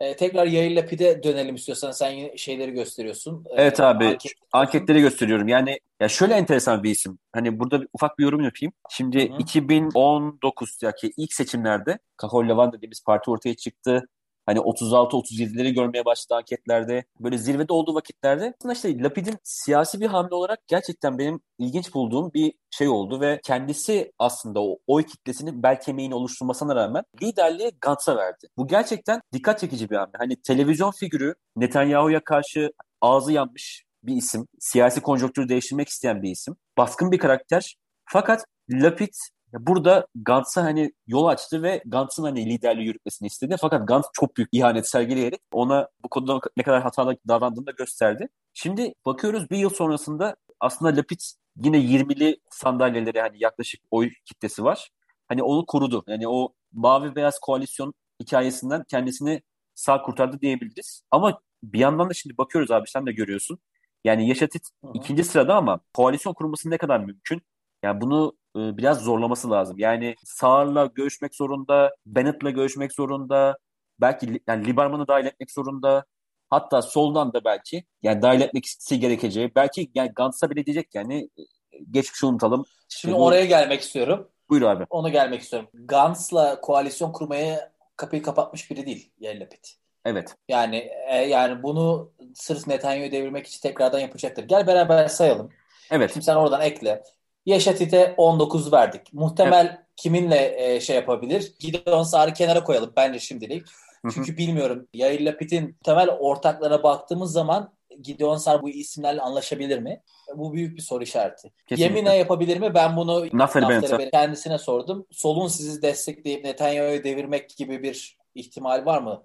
Ee, 0.00 0.16
tekrar 0.16 0.46
Yair 0.46 0.76
Lapid'e 0.76 1.22
dönelim 1.22 1.54
istiyorsan 1.54 1.90
sen 1.90 2.36
şeyleri 2.36 2.70
gösteriyorsun. 2.70 3.44
Ee, 3.50 3.62
evet 3.62 3.80
abi 3.80 4.06
anket... 4.06 4.32
anketleri 4.52 5.00
gösteriyorum. 5.00 5.48
Yani 5.48 5.80
ya 6.00 6.08
şöyle 6.08 6.34
enteresan 6.34 6.82
bir 6.82 6.90
isim. 6.90 7.18
Hani 7.32 7.58
burada 7.58 7.80
bir, 7.80 7.88
ufak 7.92 8.18
bir 8.18 8.24
yorum 8.24 8.40
yapayım. 8.40 8.72
Şimdi 8.90 9.30
Hı-hı. 9.30 9.38
2019 9.38 10.78
ya 10.82 10.92
ki 10.92 11.12
ilk 11.16 11.32
seçimlerde 11.32 11.98
Kahol 12.16 12.48
Levan 12.48 12.72
dediğimiz 12.72 13.04
parti 13.04 13.30
ortaya 13.30 13.56
çıktı 13.56 14.08
hani 14.46 14.58
36-37'leri 14.58 15.74
görmeye 15.74 16.04
başladı 16.04 16.36
anketlerde. 16.38 17.04
Böyle 17.20 17.38
zirvede 17.38 17.72
olduğu 17.72 17.94
vakitlerde 17.94 18.54
aslında 18.60 18.74
işte 18.74 19.02
Lapid'in 19.02 19.38
siyasi 19.42 20.00
bir 20.00 20.06
hamle 20.06 20.34
olarak 20.34 20.58
gerçekten 20.66 21.18
benim 21.18 21.40
ilginç 21.58 21.94
bulduğum 21.94 22.32
bir 22.34 22.52
şey 22.70 22.88
oldu 22.88 23.20
ve 23.20 23.40
kendisi 23.44 24.12
aslında 24.18 24.60
o 24.62 24.78
oy 24.86 25.02
kitlesinin 25.02 25.62
bel 25.62 25.80
kemiğini 25.80 26.14
oluşturmasına 26.14 26.76
rağmen 26.76 27.02
liderliği 27.22 27.72
Gantz'a 27.80 28.16
verdi. 28.16 28.48
Bu 28.56 28.66
gerçekten 28.66 29.20
dikkat 29.32 29.60
çekici 29.60 29.90
bir 29.90 29.96
hamle. 29.96 30.12
Hani 30.18 30.36
televizyon 30.42 30.90
figürü 30.90 31.34
Netanyahu'ya 31.56 32.20
karşı 32.24 32.72
ağzı 33.00 33.32
yanmış 33.32 33.84
bir 34.02 34.16
isim. 34.16 34.46
Siyasi 34.60 35.00
konjonktürü 35.00 35.48
değiştirmek 35.48 35.88
isteyen 35.88 36.22
bir 36.22 36.30
isim. 36.30 36.56
Baskın 36.78 37.12
bir 37.12 37.18
karakter. 37.18 37.76
Fakat 38.04 38.44
Lapid 38.70 39.14
Burada 39.52 40.06
Gantz'a 40.14 40.64
hani 40.64 40.92
yol 41.06 41.26
açtı 41.26 41.62
ve 41.62 41.82
Gantz'ın 41.86 42.22
hani 42.22 42.46
liderliği 42.46 42.86
yürütmesini 42.86 43.26
istedi. 43.26 43.56
Fakat 43.60 43.88
Gantz 43.88 44.06
çok 44.12 44.36
büyük 44.36 44.48
ihanet 44.52 44.88
sergileyerek 44.88 45.40
ona 45.52 45.88
bu 46.04 46.08
konuda 46.08 46.40
ne 46.56 46.62
kadar 46.62 46.82
hatalı 46.82 47.16
davrandığını 47.28 47.66
da 47.66 47.70
gösterdi. 47.70 48.28
Şimdi 48.54 48.94
bakıyoruz 49.06 49.50
bir 49.50 49.58
yıl 49.58 49.70
sonrasında 49.70 50.36
aslında 50.60 50.96
Lapid 50.96 51.20
yine 51.56 51.78
20'li 51.78 52.36
sandalyeleri 52.50 53.20
hani 53.20 53.36
yaklaşık 53.42 53.80
oy 53.90 54.10
kitlesi 54.24 54.64
var. 54.64 54.90
Hani 55.28 55.42
onu 55.42 55.66
korudu. 55.66 56.04
Yani 56.06 56.28
o 56.28 56.54
mavi 56.72 57.14
beyaz 57.14 57.38
koalisyon 57.38 57.94
hikayesinden 58.22 58.84
kendisini 58.88 59.42
sağ 59.74 60.02
kurtardı 60.02 60.40
diyebiliriz. 60.40 61.02
Ama 61.10 61.40
bir 61.62 61.78
yandan 61.78 62.10
da 62.10 62.14
şimdi 62.14 62.38
bakıyoruz 62.38 62.70
abi 62.70 62.88
sen 62.88 63.06
de 63.06 63.12
görüyorsun. 63.12 63.58
Yani 64.04 64.28
Yaşatit 64.28 64.68
ikinci 64.94 65.24
sırada 65.24 65.54
ama 65.56 65.80
koalisyon 65.94 66.34
kurulması 66.34 66.70
ne 66.70 66.78
kadar 66.78 67.00
mümkün? 67.00 67.42
Yani 67.82 68.00
bunu 68.00 68.36
biraz 68.56 69.00
zorlaması 69.00 69.50
lazım. 69.50 69.78
Yani 69.78 70.14
Sağır'la 70.24 70.86
görüşmek 70.86 71.34
zorunda, 71.34 71.96
Bennett'la 72.06 72.50
görüşmek 72.50 72.92
zorunda, 72.92 73.58
belki 74.00 74.40
yani 74.48 74.66
Lieberman'ı 74.66 75.08
dahil 75.08 75.26
etmek 75.26 75.50
zorunda. 75.50 76.04
Hatta 76.50 76.82
soldan 76.82 77.32
da 77.32 77.44
belki 77.44 77.84
yani 78.02 78.22
dahil 78.22 78.40
etmek 78.40 78.66
gerekeceği. 78.90 79.54
Belki 79.54 79.90
yani 79.94 80.12
Gantz'a 80.16 80.50
bile 80.50 80.66
diyecek 80.66 80.94
yani 80.94 81.30
e, 81.38 81.42
geçmişi 81.90 82.26
unutalım. 82.26 82.64
Şimdi 82.88 83.14
bu... 83.14 83.24
oraya 83.24 83.44
gelmek 83.44 83.80
istiyorum. 83.80 84.28
Buyur 84.48 84.62
abi. 84.62 84.86
Onu 84.90 85.12
gelmek 85.12 85.40
istiyorum. 85.40 85.68
Gantz'la 85.74 86.60
koalisyon 86.60 87.12
kurmaya 87.12 87.72
kapıyı 87.96 88.22
kapatmış 88.22 88.70
biri 88.70 88.86
değil 88.86 89.12
Yair 89.20 89.40
Lapid. 89.40 89.64
Evet. 90.04 90.36
Yani 90.48 90.90
e, 91.08 91.16
yani 91.16 91.62
bunu 91.62 92.12
sırf 92.34 92.66
Netanyahu'yu 92.66 93.12
devirmek 93.12 93.46
için 93.46 93.60
tekrardan 93.60 93.98
yapacaktır. 93.98 94.44
Gel 94.44 94.66
beraber 94.66 95.08
sayalım. 95.08 95.50
Evet. 95.90 96.12
Şimdi 96.12 96.24
sen 96.24 96.36
oradan 96.36 96.60
ekle. 96.60 97.02
Yaşatit'e 97.46 98.14
19 98.16 98.72
verdik. 98.72 99.12
Muhtemel 99.12 99.66
evet. 99.66 99.78
kiminle 99.96 100.54
e, 100.56 100.80
şey 100.80 100.96
yapabilir? 100.96 101.52
Gideon 101.60 102.02
Sarı 102.02 102.32
kenara 102.32 102.64
koyalım 102.64 102.92
bence 102.96 103.18
şimdilik. 103.18 103.66
Çünkü 104.14 104.36
bilmiyorum. 104.36 104.88
Yair 104.94 105.20
Lapid'in 105.20 105.76
temel 105.84 106.10
ortaklara 106.10 106.82
baktığımız 106.82 107.32
zaman 107.32 107.72
Gideon 108.02 108.36
Sar 108.36 108.62
bu 108.62 108.70
isimlerle 108.70 109.20
anlaşabilir 109.20 109.78
mi? 109.78 110.02
Bu 110.36 110.52
büyük 110.52 110.76
bir 110.76 110.82
soru 110.82 111.02
işareti. 111.02 111.52
Kesinlikle. 111.66 111.98
Yemine 111.98 112.16
yapabilir 112.16 112.60
mi? 112.60 112.74
Ben 112.74 112.96
bunu 112.96 113.26
Naftali 113.32 114.10
kendisine 114.10 114.58
sordum. 114.58 115.06
Solun 115.10 115.48
sizi 115.48 115.82
destekleyip 115.82 116.44
Netanyahu'yu 116.44 117.04
devirmek 117.04 117.56
gibi 117.56 117.82
bir 117.82 118.18
ihtimal 118.34 118.86
var 118.86 119.02
mı? 119.02 119.22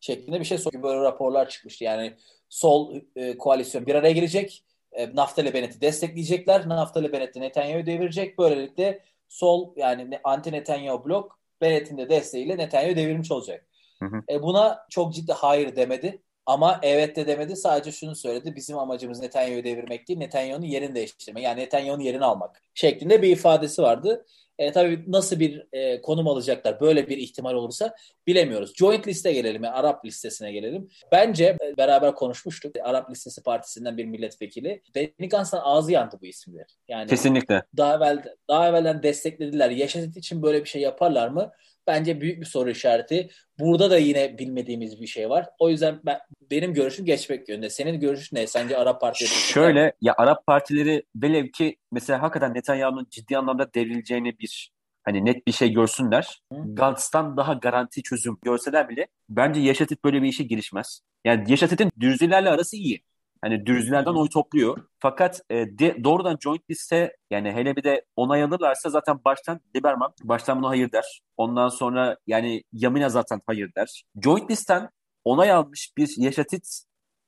Şeklinde 0.00 0.40
bir 0.40 0.44
şey 0.44 0.58
sordu. 0.58 0.82
Böyle 0.82 1.00
raporlar 1.00 1.48
çıkmıştı. 1.48 1.84
Yani 1.84 2.16
sol 2.48 2.94
e, 3.16 3.38
koalisyon 3.38 3.86
bir 3.86 3.94
araya 3.94 4.12
gelecek 4.12 4.64
e, 4.92 5.16
Naftali 5.16 5.54
Bennett'i 5.54 5.80
destekleyecekler. 5.80 6.68
Naftali 6.68 7.12
Bennett 7.12 7.34
de 7.34 7.40
Netanyahu'yu 7.40 7.86
devirecek. 7.86 8.38
Böylelikle 8.38 9.02
sol 9.28 9.72
yani 9.76 10.20
anti 10.24 10.52
Netanyahu 10.52 11.04
blok 11.04 11.38
Bennett'in 11.60 11.98
de 11.98 12.08
desteğiyle 12.08 12.58
Netanyahu 12.58 12.96
devirmiş 12.96 13.30
olacak. 13.30 13.66
Hı 14.02 14.06
hı. 14.06 14.22
E, 14.30 14.42
buna 14.42 14.86
çok 14.90 15.14
ciddi 15.14 15.32
hayır 15.32 15.76
demedi. 15.76 16.22
Ama 16.46 16.80
evet 16.82 17.16
de 17.16 17.26
demedi. 17.26 17.56
Sadece 17.56 17.92
şunu 17.92 18.16
söyledi. 18.16 18.56
Bizim 18.56 18.78
amacımız 18.78 19.20
Netanyahu'yu 19.20 19.64
devirmek 19.64 20.08
değil, 20.08 20.18
Netanyahu'nun 20.18 20.66
yerini 20.66 20.94
değiştirmek. 20.94 21.44
Yani 21.44 21.60
Netanyahu'nun 21.60 22.02
yerini 22.02 22.24
almak 22.24 22.62
şeklinde 22.74 23.22
bir 23.22 23.28
ifadesi 23.28 23.82
vardı. 23.82 24.26
E, 24.58 24.72
tabii 24.72 25.04
nasıl 25.06 25.40
bir 25.40 25.66
e, 25.72 26.00
konum 26.00 26.28
alacaklar 26.28 26.80
böyle 26.80 27.08
bir 27.08 27.18
ihtimal 27.18 27.54
olursa 27.54 27.94
bilemiyoruz. 28.26 28.74
Joint 28.76 29.08
liste 29.08 29.32
gelelim, 29.32 29.64
yani 29.64 29.74
Arap 29.74 30.04
listesine 30.04 30.52
gelelim. 30.52 30.88
Bence 31.12 31.56
e, 31.62 31.76
beraber 31.76 32.14
konuşmuştuk. 32.14 32.74
Arap 32.82 33.10
listesi 33.10 33.42
partisinden 33.42 33.96
bir 33.96 34.04
milletvekili. 34.04 34.82
Benny 34.94 35.28
Gantz'tan 35.28 35.60
ağzı 35.64 35.92
yandı 35.92 36.18
bu 36.22 36.26
isimler. 36.26 36.66
Yani 36.88 37.08
Kesinlikle. 37.08 37.62
Daha 37.76 37.96
evvel 37.96 38.24
daha 38.48 38.68
evvelden 38.68 39.02
desteklediler. 39.02 39.70
Yaşatıt 39.70 40.16
için 40.16 40.42
böyle 40.42 40.64
bir 40.64 40.68
şey 40.68 40.82
yaparlar 40.82 41.28
mı? 41.28 41.52
Bence 41.88 42.20
büyük 42.20 42.40
bir 42.40 42.46
soru 42.46 42.70
işareti. 42.70 43.28
Burada 43.58 43.90
da 43.90 43.98
yine 43.98 44.38
bilmediğimiz 44.38 45.00
bir 45.00 45.06
şey 45.06 45.30
var. 45.30 45.46
O 45.58 45.70
yüzden 45.70 46.00
ben, 46.06 46.18
benim 46.50 46.74
görüşüm 46.74 47.04
geçmek 47.04 47.48
yönünde. 47.48 47.70
Senin 47.70 48.00
görüşün 48.00 48.36
ne? 48.36 48.46
Sence 48.46 48.76
Arap 48.76 49.00
partileri... 49.00 49.32
Şöyle 49.32 49.92
ya 50.00 50.14
Arap 50.18 50.46
partileri 50.46 51.02
velev 51.16 51.46
ki 51.46 51.76
mesela 51.92 52.22
hakikaten 52.22 52.54
Netanyahu'nun 52.54 53.06
ciddi 53.10 53.38
anlamda 53.38 53.74
devrileceğini 53.74 54.38
bir 54.38 54.72
hani 55.04 55.24
net 55.24 55.46
bir 55.46 55.52
şey 55.52 55.72
görsünler. 55.72 56.42
Gantz'tan 56.50 57.36
daha 57.36 57.52
garanti 57.52 58.02
çözüm 58.02 58.38
görseler 58.42 58.88
bile 58.88 59.06
bence 59.28 59.60
Yaşatit 59.60 60.04
böyle 60.04 60.22
bir 60.22 60.28
işe 60.28 60.44
girişmez. 60.44 61.00
Yani 61.24 61.50
Yaşatit'in 61.50 61.90
Dürzilerle 62.00 62.50
arası 62.50 62.76
iyi. 62.76 63.02
Hani 63.42 63.66
Dürzilerden 63.66 64.14
oy 64.14 64.28
topluyor. 64.28 64.84
Fakat 64.98 65.42
e, 65.50 65.78
de, 65.78 66.04
doğrudan 66.04 66.38
joint 66.40 66.70
liste 66.70 67.16
yani 67.30 67.52
hele 67.52 67.76
bir 67.76 67.84
de 67.84 68.04
onay 68.16 68.42
alırlarsa 68.42 68.90
zaten 68.90 69.20
baştan 69.24 69.60
Liberman 69.76 70.12
baştan 70.22 70.58
buna 70.58 70.68
hayır 70.68 70.92
der. 70.92 71.20
Ondan 71.36 71.68
sonra 71.68 72.16
yani 72.26 72.62
Yamina 72.72 73.08
zaten 73.08 73.40
hayır 73.46 73.70
der. 73.76 74.04
Joint 74.22 74.50
listen 74.50 74.90
onay 75.24 75.50
almış 75.50 75.92
bir 75.96 76.14
Yaşatit 76.16 76.82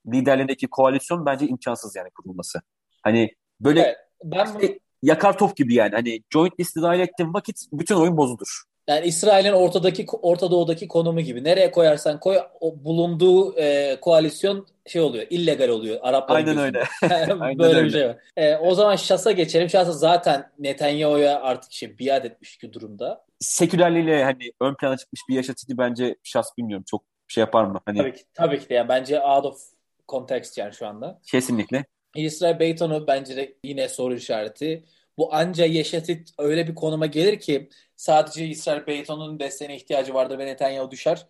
liderliğindeki 0.07 0.67
koalisyon 0.67 1.27
bence 1.27 1.47
imkansız 1.47 1.97
yani 1.97 2.11
kurulması. 2.11 2.61
Hani 3.03 3.35
böyle 3.61 3.81
evet, 3.81 3.97
ben 4.25 4.47
işte, 4.47 4.79
yakar 5.03 5.39
top 5.39 5.57
gibi 5.57 5.75
yani. 5.75 5.95
Hani 5.95 6.23
joint 6.31 6.61
liste 6.61 6.83
dahil 6.83 7.01
ettiğim 7.01 7.35
vakit 7.35 7.57
bütün 7.73 7.95
oyun 7.95 8.17
bozulur. 8.17 8.63
Yani 8.91 9.07
İsrail'in 9.07 9.53
ortadaki 9.53 10.07
Orta 10.23 10.51
Doğu'daki 10.51 10.89
konumu 10.89 11.21
gibi. 11.21 11.45
Nereye 11.45 11.71
koyarsan 11.71 12.21
koy 12.21 12.39
o 12.61 12.85
bulunduğu 12.85 13.59
e, 13.59 13.97
koalisyon 14.01 14.67
şey 14.87 15.03
oluyor. 15.03 15.27
illegal 15.31 15.69
oluyor. 15.69 15.99
Arapların 16.03 16.47
Aynen 16.47 16.59
öyle. 16.59 16.85
Aynen 17.41 17.59
Böyle 17.59 17.77
öyle. 17.77 17.85
bir 17.87 17.91
şey 17.91 18.09
var. 18.09 18.17
E, 18.37 18.57
o 18.57 18.75
zaman 18.75 18.97
Şas'a 18.97 19.33
geçelim. 19.33 19.69
Şas'a 19.69 19.93
zaten 19.93 20.51
Netanyahu'ya 20.59 21.41
artık 21.41 21.73
şey 21.73 21.99
biat 21.99 22.25
etmiş 22.25 22.57
ki 22.57 22.73
durumda. 22.73 23.25
Sekülerliğiyle 23.41 24.25
hani 24.25 24.53
ön 24.61 24.75
plana 24.75 24.97
çıkmış 24.97 25.21
bir 25.29 25.35
yaşatıcı 25.35 25.79
bence 25.79 26.17
Şas 26.23 26.59
bilmiyorum. 26.59 26.85
Çok 26.91 27.03
şey 27.29 27.41
yapar 27.41 27.65
mı? 27.65 27.81
Hani... 27.87 27.99
Tabii 27.99 28.13
ki, 28.13 28.23
tabii 28.35 28.61
ki 28.61 28.69
de. 28.69 28.75
Yani 28.75 28.89
bence 28.89 29.21
out 29.21 29.45
of 29.45 29.61
context 30.09 30.59
yani 30.59 30.75
şu 30.75 30.87
anda. 30.87 31.21
Kesinlikle. 31.27 31.85
İsrail 32.17 32.59
Beyton'u 32.59 33.07
bence 33.07 33.37
de 33.37 33.55
yine 33.65 33.89
soru 33.89 34.15
işareti. 34.15 34.85
Bu 35.19 35.35
anca 35.35 35.65
Yeşetit 35.65 36.31
öyle 36.39 36.69
bir 36.69 36.75
konuma 36.75 37.07
gelir 37.07 37.41
ki 37.41 37.69
sadece 38.01 38.47
İsrail 38.47 38.87
Beyton'un 38.87 39.41
desteğine 39.41 39.77
ihtiyacı 39.77 40.15
vardır 40.15 40.39
ve 40.39 40.47
Netanyahu 40.47 40.91
düşer. 40.91 41.27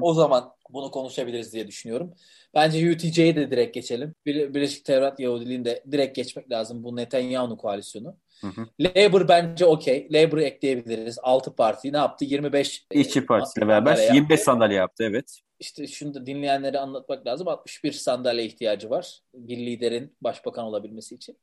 O 0.00 0.14
zaman 0.14 0.52
bunu 0.70 0.90
konuşabiliriz 0.90 1.52
diye 1.52 1.68
düşünüyorum. 1.68 2.14
Bence 2.54 2.90
UTC'ye 2.90 3.36
de 3.36 3.50
direkt 3.50 3.74
geçelim. 3.74 4.14
Bir, 4.26 4.54
Birleşik 4.54 4.84
Tevrat 4.84 5.20
Yahudiliğinde 5.20 5.84
direkt 5.90 6.16
geçmek 6.16 6.50
lazım 6.50 6.84
bu 6.84 6.96
Netanyahu 6.96 7.56
koalisyonu. 7.56 8.16
Hı 8.40 8.46
hı. 8.46 8.66
Labour 8.80 9.28
bence 9.28 9.66
okey. 9.66 10.08
Labour'ı 10.12 10.42
ekleyebiliriz. 10.42 11.18
6 11.22 11.54
parti 11.54 11.92
ne 11.92 11.96
yaptı? 11.96 12.24
25 12.24 12.86
İşçi 12.90 13.26
Partisi'yle 13.26 13.68
beraber 13.68 13.96
25 13.96 14.30
yaptı. 14.30 14.44
sandalye 14.44 14.76
yaptı 14.76 15.04
evet. 15.04 15.40
İşte 15.60 15.86
şunu 15.86 16.14
da 16.14 16.26
dinleyenlere 16.26 16.78
anlatmak 16.78 17.26
lazım. 17.26 17.48
61 17.48 17.92
sandalye 17.92 18.44
ihtiyacı 18.44 18.90
var. 18.90 19.20
Bir 19.34 19.56
liderin 19.56 20.16
başbakan 20.20 20.64
olabilmesi 20.64 21.14
için. 21.14 21.38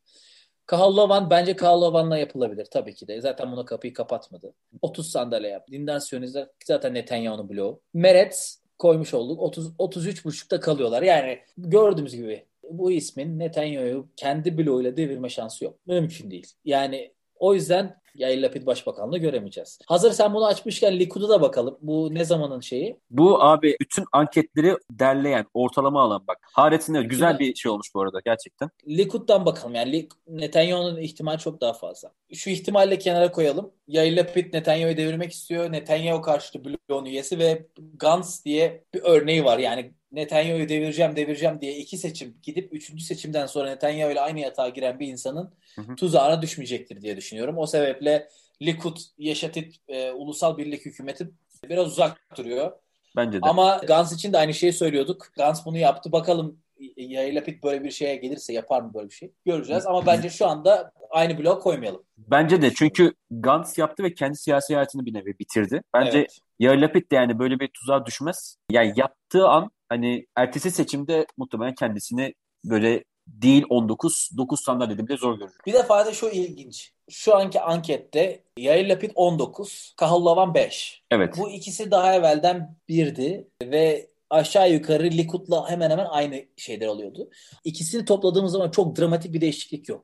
Kahalovan 0.70 1.30
bence 1.30 1.56
Kahalovan'la 1.56 2.18
yapılabilir 2.18 2.66
tabii 2.66 2.96
ki 2.96 3.08
de. 3.08 3.22
Zaten 3.22 3.52
buna 3.52 3.66
kapıyı 3.66 3.94
kapatmadı. 3.94 4.54
30 4.82 5.12
sandalye 5.12 5.50
yaptı. 5.50 5.72
Dinden 5.72 6.00
Siyonizler 6.00 6.48
zaten 6.66 6.94
Netanyahu'nun 6.94 7.50
bloğu. 7.50 7.82
Meretz 7.94 8.62
koymuş 8.80 9.14
olduk. 9.14 9.42
30 9.42 9.68
33,5'ta 9.68 10.60
kalıyorlar. 10.60 11.02
Yani 11.02 11.40
gördüğümüz 11.58 12.16
gibi 12.16 12.46
bu 12.70 12.92
ismin 12.92 13.40
Netanyahu'yu 13.40 14.08
kendi 14.16 14.58
bloğuyla 14.58 14.98
devirme 14.98 15.30
şansı 15.30 15.64
yok. 15.64 15.76
Mümkün 15.86 16.32
değil. 16.32 16.48
Yani 16.66 17.14
o 17.36 17.54
yüzden 17.54 17.99
Yair 18.16 18.42
Lapid 18.42 18.66
Başbakanlığı 18.66 19.18
göremeyeceğiz. 19.18 19.80
Hazır 19.88 20.12
sen 20.12 20.34
bunu 20.34 20.46
açmışken 20.46 21.00
Likud'a 21.00 21.30
da 21.30 21.42
bakalım. 21.42 21.78
Bu 21.82 22.14
ne 22.14 22.26
zamanın 22.26 22.60
şeyi? 22.60 23.00
Bu 23.10 23.44
abi 23.44 23.76
bütün 23.82 24.06
anketleri 24.12 24.76
derleyen, 24.92 25.46
ortalama 25.54 26.02
alan 26.02 26.24
bak. 26.28 26.38
Haretinde 26.42 27.04
güzel 27.04 27.40
bir 27.40 27.56
şey 27.56 27.72
olmuş 27.72 27.88
bu 27.96 28.02
arada 28.02 28.20
gerçekten. 28.26 28.70
Likud'dan 28.88 29.46
bakalım. 29.46 29.76
Yani 29.76 30.08
Netanyahu'nun 30.28 31.02
ihtimali 31.02 31.40
çok 31.40 31.62
daha 31.62 31.74
fazla. 31.74 32.12
Şu 32.34 32.50
ihtimalle 32.50 32.98
kenara 32.98 33.32
koyalım. 33.32 33.72
Yair 33.88 34.18
Lapid 34.18 34.54
Netanyahu'yu 34.54 34.98
devirmek 34.98 35.32
istiyor. 35.32 35.72
Netanyahu 35.72 36.22
karşıtı 36.22 36.66
bloğun 36.66 37.06
üyesi 37.06 37.40
ve 37.40 37.68
Gantz 37.94 38.46
diye 38.46 38.84
bir 38.94 39.02
örneği 39.04 39.46
var. 39.46 39.58
Yani 39.58 39.94
Netanyahu'yu 40.12 40.70
devireceğim 40.70 41.16
devireceğim 41.16 41.62
diye 41.62 41.78
iki 41.78 41.98
seçim 41.98 42.38
gidip 42.44 42.74
üçüncü 42.74 43.04
seçimden 43.04 43.46
sonra 43.46 43.70
Netanyahu 43.70 44.12
ile 44.12 44.22
aynı 44.22 44.40
yatağa 44.40 44.70
giren 44.70 45.00
bir 45.00 45.08
insanın 45.08 45.54
hı 45.76 45.82
hı. 45.82 45.96
tuzağına 45.96 46.42
düşmeyecektir 46.42 47.02
diye 47.02 47.18
düşünüyorum. 47.18 47.58
O 47.58 47.68
sebeple 47.68 48.30
Likud, 48.62 48.98
Yeşatit, 49.18 49.76
e, 49.88 50.12
Ulusal 50.12 50.58
Birlik 50.58 50.86
Hükümeti 50.86 51.30
biraz 51.70 51.88
uzak 51.88 52.38
duruyor. 52.38 52.72
Bence 53.16 53.38
de. 53.38 53.46
Ama 53.46 53.82
Gans 53.88 54.14
için 54.14 54.34
de 54.34 54.38
aynı 54.38 54.54
şeyi 54.54 54.74
söylüyorduk. 54.74 55.28
Gans 55.38 55.66
bunu 55.66 55.78
yaptı. 55.78 56.12
Bakalım 56.12 56.58
Yair 56.98 57.34
Lapid 57.34 57.64
böyle 57.64 57.84
bir 57.84 57.92
şeye 57.92 58.16
gelirse 58.16 58.54
yapar 58.54 58.82
mı 58.82 58.94
böyle 58.94 59.10
bir 59.10 59.14
şey? 59.14 59.32
Göreceğiz 59.46 59.88
ama 59.88 60.06
bence 60.06 60.30
şu 60.30 60.48
anda 60.48 60.92
aynı 61.10 61.38
blok 61.38 61.62
koymayalım. 61.62 62.04
Bence 62.18 62.62
de 62.62 62.74
çünkü 62.74 63.14
Gantz 63.32 63.78
yaptı 63.78 64.04
ve 64.04 64.14
kendi 64.14 64.38
siyasi 64.38 64.74
hayatını 64.74 65.06
bir 65.06 65.14
nevi 65.14 65.40
bitirdi. 65.40 65.82
Bence 65.94 66.18
evet. 66.18 66.40
Yair 66.60 66.78
Lapid 66.78 67.12
de 67.12 67.16
yani 67.16 67.40
böyle 67.40 67.60
bir 67.60 67.68
tuzağa 67.68 68.06
düşmez. 68.06 68.56
Yani 68.72 68.94
yaptığı 68.96 69.48
an 69.48 69.72
hani 69.90 70.26
ertesi 70.36 70.72
seçimde 70.72 71.26
muhtemelen 71.38 71.76
kendisini 71.76 72.34
böyle 72.66 73.04
değil 73.28 73.64
19, 73.70 74.30
9 74.38 74.64
sandalyede 74.64 75.08
bile 75.08 75.18
zor 75.18 75.40
görür. 75.40 75.54
Bir 75.66 75.74
defa 75.74 76.06
da 76.06 76.14
şu 76.14 76.30
ilginç. 76.30 76.92
Şu 77.10 77.36
anki 77.36 77.62
ankette 77.62 78.44
Yair 78.58 78.90
Lapid 78.90 79.12
19, 79.16 79.94
Kahallavan 79.98 80.54
5. 80.54 81.04
Evet. 81.12 81.38
Bu 81.38 81.50
ikisi 81.50 81.92
daha 81.92 82.14
evvelden 82.16 82.76
birdi 82.88 83.48
ve 83.64 84.08
aşağı 84.30 84.72
yukarı 84.72 85.04
Likud'la 85.04 85.70
hemen 85.70 85.90
hemen 85.90 86.06
aynı 86.06 86.46
şeyler 86.58 86.88
oluyordu. 86.88 87.30
İkisini 87.64 88.06
topladığımız 88.06 88.52
zaman 88.52 88.72
çok 88.72 88.98
dramatik 88.98 89.34
bir 89.34 89.42
değişiklik 89.42 89.90
yok. 89.90 90.04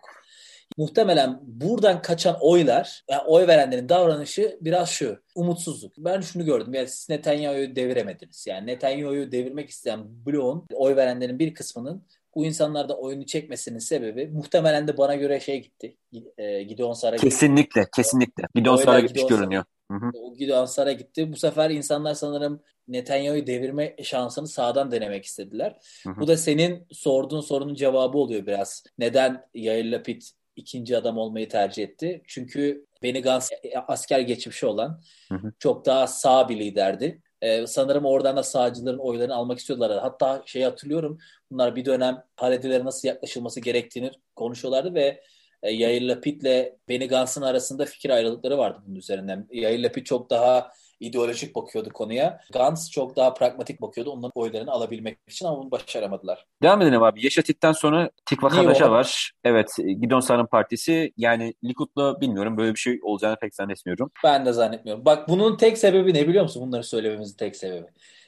Muhtemelen 0.77 1.39
buradan 1.41 2.01
kaçan 2.01 2.37
oylar, 2.41 3.03
yani 3.09 3.21
oy 3.21 3.47
verenlerin 3.47 3.89
davranışı 3.89 4.57
biraz 4.61 4.89
şu. 4.89 5.19
Umutsuzluk. 5.35 5.93
Ben 5.97 6.21
şunu 6.21 6.45
gördüm. 6.45 6.73
Yani 6.73 6.87
siz 6.87 7.09
Netanyahu'yu 7.09 7.75
deviremediniz. 7.75 8.47
Yani 8.47 8.67
Netanyahu'yu 8.67 9.31
devirmek 9.31 9.69
isteyen 9.69 10.25
bloğun, 10.25 10.67
oy 10.73 10.95
verenlerin 10.95 11.39
bir 11.39 11.53
kısmının 11.53 12.05
bu 12.35 12.45
insanlarda 12.45 12.97
oyunu 12.97 13.25
çekmesinin 13.25 13.79
sebebi 13.79 14.27
muhtemelen 14.27 14.87
de 14.87 14.97
bana 14.97 15.15
göre 15.15 15.39
şey 15.39 15.61
gitti. 15.61 15.97
E, 16.37 16.63
Gideon 16.63 16.93
Sar'a 16.93 17.17
Kesinlikle, 17.17 17.81
gitti. 17.81 17.91
kesinlikle. 17.95 18.43
Gideon 18.55 18.75
Sar'a 18.75 18.99
gitmiş 18.99 19.21
Gideon 19.21 19.39
görünüyor. 19.39 19.63
Hı-hı. 19.91 20.11
O 20.21 20.35
Gideon 20.35 20.65
Sar'a 20.65 20.91
gitti. 20.91 21.31
Bu 21.31 21.35
sefer 21.35 21.69
insanlar 21.69 22.13
sanırım 22.13 22.61
Netanyahu'yu 22.87 23.47
devirme 23.47 23.95
şansını 24.03 24.47
sağdan 24.47 24.91
denemek 24.91 25.25
istediler. 25.25 25.77
Hı-hı. 26.03 26.19
Bu 26.19 26.27
da 26.27 26.37
senin 26.37 26.87
sorduğun 26.91 27.41
sorunun 27.41 27.75
cevabı 27.75 28.17
oluyor 28.17 28.45
biraz. 28.45 28.83
Neden 28.97 29.45
Yair 29.53 29.91
Lapid 29.91 30.21
ikinci 30.55 30.97
adam 30.97 31.17
olmayı 31.17 31.49
tercih 31.49 31.83
etti. 31.83 32.21
Çünkü 32.27 32.85
Benny 33.03 33.21
Gantz 33.21 33.49
asker 33.87 34.19
geçmişi 34.19 34.65
olan 34.65 35.01
hı 35.29 35.35
hı. 35.35 35.53
çok 35.59 35.85
daha 35.85 36.07
sağ 36.07 36.49
bir 36.49 36.59
liderdi. 36.59 37.21
Ee, 37.41 37.67
sanırım 37.67 38.05
oradan 38.05 38.37
da 38.37 38.43
sağcıların 38.43 38.97
oylarını 38.97 39.35
almak 39.35 39.59
istiyorlar. 39.59 39.99
Hatta 40.01 40.43
şey 40.45 40.63
hatırlıyorum 40.63 41.17
bunlar 41.51 41.75
bir 41.75 41.85
dönem 41.85 42.23
Haredilere 42.35 42.85
nasıl 42.85 43.07
yaklaşılması 43.07 43.59
gerektiğini 43.59 44.11
konuşuyorlardı 44.35 44.93
ve 44.93 45.21
e, 45.65 45.71
Yair 45.71 46.01
Lapid'le 46.01 46.73
Benny 46.89 47.07
Gantz'ın 47.07 47.41
arasında 47.41 47.85
fikir 47.85 48.09
ayrılıkları 48.09 48.57
vardı 48.57 48.79
bunun 48.87 48.95
üzerinden. 48.95 49.47
Yair 49.51 49.79
Lapid 49.79 50.05
çok 50.05 50.29
daha 50.29 50.71
ideolojik 50.99 51.55
bakıyordu 51.55 51.89
konuya. 51.93 52.41
Gantz 52.53 52.91
çok 52.91 53.15
daha 53.15 53.33
pragmatik 53.33 53.81
bakıyordu 53.81 54.11
onların 54.11 54.31
oylarını 54.35 54.71
alabilmek 54.71 55.17
için 55.27 55.45
ama 55.45 55.57
bunu 55.57 55.71
başaramadılar. 55.71 56.45
Devam 56.63 56.81
edelim 56.81 57.03
abi. 57.03 57.23
Yaşatit'ten 57.23 57.71
sonra 57.71 58.09
Tikva 58.25 58.49
Kadaş'a 58.49 58.91
var. 58.91 59.31
Evet 59.43 59.67
Gidon 59.77 60.19
Sar'ın 60.19 60.45
partisi. 60.45 61.13
Yani 61.17 61.53
Likud'la 61.63 62.21
bilmiyorum 62.21 62.57
böyle 62.57 62.73
bir 62.73 62.79
şey 62.79 62.99
olacağını 63.03 63.35
pek 63.41 63.55
zannetmiyorum. 63.55 64.11
Ben 64.23 64.45
de 64.45 64.53
zannetmiyorum. 64.53 65.05
Bak 65.05 65.29
bunun 65.29 65.57
tek 65.57 65.77
sebebi 65.77 66.13
ne 66.13 66.27
biliyor 66.27 66.43
musun? 66.43 66.67
Bunları 66.67 66.83
söylememizin 66.83 67.37
tek 67.37 67.55
sebebi. 67.55 67.87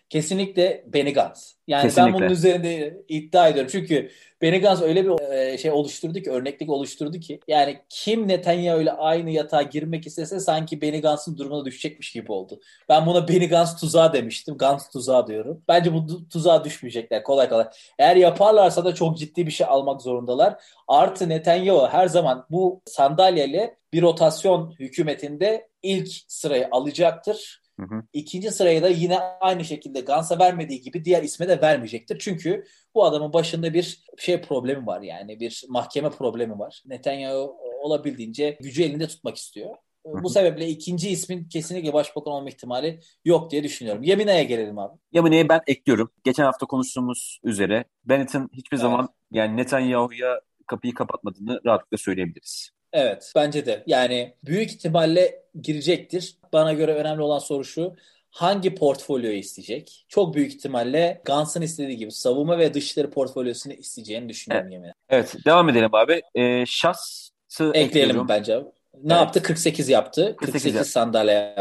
Kesinlikle 0.10 0.84
Benny 0.88 1.14
Gantz. 1.14 1.58
Yani 1.68 1.82
Kesinlikle. 1.82 2.14
ben 2.14 2.20
bunun 2.20 2.30
üzerinde 2.30 3.02
iddia 3.08 3.48
ediyorum. 3.48 3.70
Çünkü 3.72 4.10
Benny 4.42 4.58
Gantz 4.58 4.82
öyle 4.82 5.06
bir 5.06 5.32
e, 5.32 5.58
şey 5.58 5.72
oluşturdu 5.72 6.20
ki, 6.20 6.32
örneklik 6.32 6.70
oluşturdu 6.70 7.20
ki 7.20 7.40
yani 7.48 7.80
kim 7.90 8.28
Netanyahu 8.28 8.82
ile 8.82 8.92
aynı 8.92 9.30
yatağa 9.30 9.62
girmek 9.62 10.08
istese 10.08 10.40
sanki 10.40 10.82
Benny 10.82 11.02
Gantz'ın 11.02 11.38
durumuna 11.38 11.66
düşecekmiş 11.66 12.12
gibi 12.12 12.32
oldu. 12.32 12.60
Ben 12.90 13.06
buna 13.06 13.28
Benny 13.28 13.48
Gantz 13.48 13.80
tuzağı 13.80 14.14
demiştim. 14.14 14.58
Gantz 14.58 14.90
tuzağı 14.90 15.28
diyorum. 15.28 15.64
Bence 15.68 15.94
bu 15.94 16.30
tuzağa 16.30 16.64
düşmeyecekler 16.64 17.24
kolay 17.24 17.50
kolay. 17.50 17.68
Eğer 18.00 18.16
yaparlarsa 18.16 18.86
da 18.86 18.96
çok 18.96 19.18
ciddi 19.18 19.46
bir 19.46 19.52
şey 19.52 19.68
almak 19.70 20.02
zorundalar. 20.02 20.56
Artı 20.88 21.30
Netanyahu 21.30 21.88
her 21.88 22.08
zaman 22.08 22.46
bu 22.50 22.82
sandalyeyle 22.86 23.78
bir 23.94 24.02
rotasyon 24.02 24.72
hükümetinde 24.80 25.68
ilk 25.84 26.10
sırayı 26.28 26.68
alacaktır. 26.72 27.62
Hı 27.80 27.86
hı. 27.86 28.04
İkinci 28.14 28.52
sırayı 28.52 28.84
da 28.84 28.90
yine 28.90 29.20
aynı 29.20 29.66
şekilde 29.66 30.02
Gans'a 30.02 30.40
vermediği 30.40 30.82
gibi 30.82 31.06
diğer 31.06 31.24
isme 31.24 31.48
de 31.48 31.62
vermeyecektir. 31.62 32.20
Çünkü 32.20 32.64
bu 32.96 33.06
adamın 33.06 33.34
başında 33.34 33.74
bir 33.74 34.04
şey 34.18 34.42
problemi 34.42 34.88
var 34.88 35.02
yani 35.02 35.40
bir 35.40 35.64
mahkeme 35.70 36.10
problemi 36.10 36.60
var. 36.60 36.84
Netanyahu 36.86 37.58
olabildiğince 37.82 38.58
gücü 38.62 38.84
elinde 38.84 39.08
tutmak 39.08 39.38
istiyor. 39.38 39.76
Bu 40.06 40.30
sebeple 40.30 40.68
ikinci 40.68 41.10
ismin 41.10 41.50
kesinlikle 41.50 41.94
başbakan 41.94 42.34
olma 42.34 42.50
ihtimali 42.50 43.00
yok 43.26 43.52
diye 43.52 43.64
düşünüyorum. 43.64 44.04
Yemina'ya 44.04 44.44
gelelim 44.44 44.80
abi. 44.80 44.98
Yamine'yi 45.12 45.50
ben 45.50 45.62
ekliyorum. 45.68 46.12
Geçen 46.24 46.44
hafta 46.44 46.66
konuştuğumuz 46.66 47.40
üzere 47.44 47.86
Bennett'in 48.06 48.50
hiçbir 48.54 48.78
Evet. 48.78 48.82
zaman 48.82 49.10
yani 49.32 49.58
Netanyahu'ya 49.58 50.42
kapıyı 50.68 50.94
kapatmadığını 50.94 51.62
rahatlıkla 51.66 51.98
söyleyebiliriz. 51.98 52.72
Evet 52.94 53.32
bence 53.36 53.66
de. 53.66 53.84
Yani 53.88 54.34
büyük 54.46 54.72
ihtimalle 54.72 55.44
girecektir. 55.62 56.36
Bana 56.54 56.74
göre 56.74 56.94
önemli 56.94 57.22
olan 57.22 57.40
soru 57.40 57.64
şu. 57.66 57.96
Hangi 58.30 58.76
portfolyoyu 58.76 59.38
isteyecek? 59.38 60.06
Çok 60.10 60.36
büyük 60.36 60.54
ihtimalle 60.54 61.22
Gans'ın 61.26 61.62
istediği 61.62 61.98
gibi 61.98 62.12
savunma 62.12 62.58
ve 62.58 62.74
dışişleri 62.74 63.10
portfolyosunu 63.10 63.74
isteyeceğini 63.74 64.30
düşünüyorum 64.30 64.70
yemin. 64.70 64.92
Evet 65.10 65.36
devam 65.46 65.70
edelim 65.70 65.96
abi. 65.96 66.22
Ee, 66.36 66.64
şahsı 66.68 67.72
Ekleyelim 67.74 68.28
bence. 68.28 68.56
Ne 68.58 69.14
Evet. 69.14 69.22
yaptı? 69.22 69.44
48 69.44 69.90
yaptı. 69.90 70.22
48 70.38 70.54
48 70.54 70.76
yaptı. 70.76 70.92
sandalye. 70.92 71.56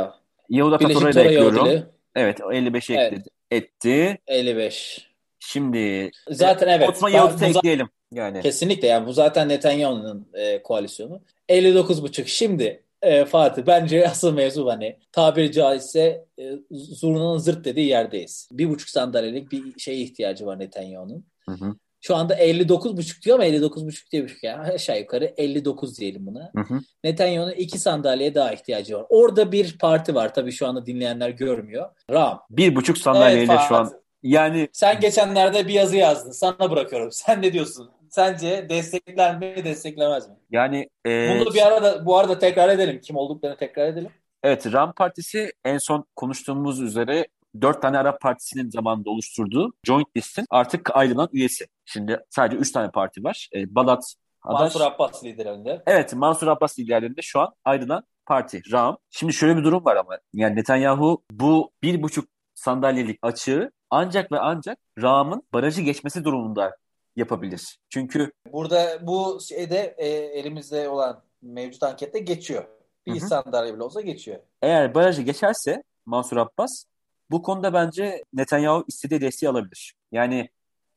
Birleşik 0.51 0.81
Tatora'yı 0.81 1.15
da 1.15 1.23
ekliyorum. 1.23 1.87
Evet 2.15 2.41
55'i 2.41 2.95
Evet. 2.97 3.13
ekledi. 3.13 3.29
Etti. 3.51 4.19
55. 4.27 5.06
Şimdi 5.47 6.11
Zaten 6.31 6.69
evet. 6.69 6.89
Osman 6.89 7.13
Ben- 7.13 7.17
Yahudit'i 7.17 7.35
bu 7.35 7.39
zaten- 7.47 7.59
ekleyelim. 7.59 7.89
Yani 8.13 8.41
Kesinlikle 8.43 8.89
yani 8.89 9.07
bu 9.07 9.13
zaten 9.13 9.49
Netanyahu'nun 9.49 10.29
e, 10.35 10.63
koalisyonu. 10.63 11.23
59,5 11.49 12.27
şimdi 12.27 12.83
e, 13.03 13.25
Fatih 13.25 13.63
bence 13.67 14.09
asıl 14.09 14.35
mevzu 14.35 14.67
hani 14.67 14.99
tabiri 15.13 15.53
caizse 15.53 16.25
e, 16.39 16.53
zurnanın 16.71 17.39
zırt 17.39 17.65
dediği 17.65 17.89
yerdeyiz. 17.89 18.49
Bir 18.53 18.69
buçuk 18.69 18.89
sandalyelik 18.89 19.53
bir 19.53 19.79
şeye 19.81 19.97
ihtiyacı 19.99 20.47
var 20.47 20.59
Netanyahu'nun. 20.59 21.25
hı 21.49 21.53
hı, 21.53 21.75
Şu 22.01 22.17
anda 22.17 22.35
59,5 22.35 23.23
diyor 23.25 23.37
ama 23.37 23.47
59,5 23.47 24.13
diye 24.13 24.23
bir 24.25 24.29
şey 24.29 24.39
yani 24.51 24.73
aşağı 24.73 24.99
yukarı 24.99 25.35
59 25.37 25.99
diyelim 26.01 26.27
buna. 26.27 26.51
hı 26.57 26.75
hı. 26.75 26.81
Netanyahu'nun 27.05 27.53
iki 27.53 27.79
sandalyeye 27.79 28.35
daha 28.35 28.53
ihtiyacı 28.53 28.97
var. 28.97 29.05
Orada 29.09 29.53
bir 29.53 29.79
parti 29.79 30.15
var 30.15 30.35
tabii 30.35 30.53
şu 30.53 30.67
anda 30.67 30.87
dinleyenler 30.87 31.31
görmüyor. 31.31 31.91
Ram. 32.11 32.41
bir 32.51 32.75
buçuk 32.77 32.99
sandalyeyle 32.99 33.53
Evet, 33.53 33.61
şu 33.69 33.77
an. 33.77 33.93
Yani 34.27 34.69
Sen 34.73 35.01
geçenlerde 35.01 35.69
bir 35.69 35.73
yazı 35.73 35.97
yazdın. 35.97 36.31
Sana 36.31 36.71
bırakıyorum. 36.71 37.09
Sen 37.13 37.43
ne 37.43 37.53
diyorsun? 37.53 37.91
Sence 38.11 38.67
destekler 38.69 39.39
mi, 39.39 39.65
desteklemez 39.65 40.29
mi? 40.29 40.35
yani 40.51 40.89
e, 41.07 41.41
Bunu 41.41 41.55
bir 41.55 41.67
arada 41.67 42.07
bu 42.07 42.19
arada 42.19 42.39
tekrar 42.39 42.69
edelim. 42.69 43.01
Kim 43.01 43.17
olduklarını 43.17 43.57
tekrar 43.57 43.87
edelim. 43.87 44.11
Evet, 44.43 44.73
Ram 44.73 44.93
Partisi 44.93 45.53
en 45.65 45.79
son 45.79 46.05
konuştuğumuz 46.17 46.81
üzere 46.81 47.27
dört 47.63 47.83
tane 47.83 47.99
Arap 47.99 48.21
Partisi'nin 48.21 48.71
zamanında 48.71 49.11
oluşturduğu 49.11 49.73
Joint 49.85 50.07
List'in 50.17 50.47
artık 50.51 50.97
ayrılan 50.97 51.29
üyesi. 51.33 51.67
Şimdi 51.85 52.21
sadece 52.31 52.57
üç 52.57 52.73
tane 52.73 52.91
parti 52.91 53.25
var. 53.25 53.49
E, 53.55 53.75
Balat, 53.75 54.15
Adaş, 54.43 54.61
Mansur 54.61 54.81
Abbas 54.81 55.25
liderinde. 55.25 55.83
evet 55.87 56.15
Mansur 56.15 56.47
Abbas 56.47 56.79
liderliğinde 56.79 57.23
şu 57.23 57.41
an 57.41 57.55
ayrılan 57.65 58.05
parti 58.27 58.63
Ram. 58.73 58.99
Şimdi 59.11 59.33
şöyle 59.33 59.57
bir 59.57 59.65
durum 59.65 59.85
var 59.85 59.97
ama 59.97 60.19
yani 60.35 60.57
Netanyahu 60.57 61.23
bu 61.31 61.73
bir 61.83 62.03
buçuk 62.03 62.29
sandalyelik 62.55 63.19
açığı 63.23 63.71
ancak 63.91 64.33
ve 64.33 64.39
ancak 64.41 64.79
Ram'ın 65.03 65.43
barajı 65.53 65.83
geçmesi 65.83 66.25
durumunda 66.25 66.77
yapabilir. 67.17 67.79
Çünkü 67.91 68.33
Burada 68.53 69.07
bu 69.07 69.39
şeyde 69.49 69.95
e, 69.99 70.09
elimizde 70.09 70.89
olan 70.89 71.23
mevcut 71.43 71.83
ankette 71.83 72.19
geçiyor. 72.19 72.65
Bir 73.07 73.21
Hı 73.21 73.25
hı. 73.25 73.29
sandalye 73.29 73.75
bile 73.75 73.83
olsa 73.83 74.01
geçiyor. 74.01 74.39
eğer 74.63 74.95
barajı 74.95 75.23
geçerse 75.23 75.83
Mansur 76.07 76.37
Abbas 76.37 76.85
bu 77.31 77.43
konuda 77.43 77.73
bence 77.73 78.25
Netanyahu 78.33 78.85
istediği 78.89 79.21
desteği 79.21 79.49
alabilir. 79.51 79.95
Yani 80.13 80.49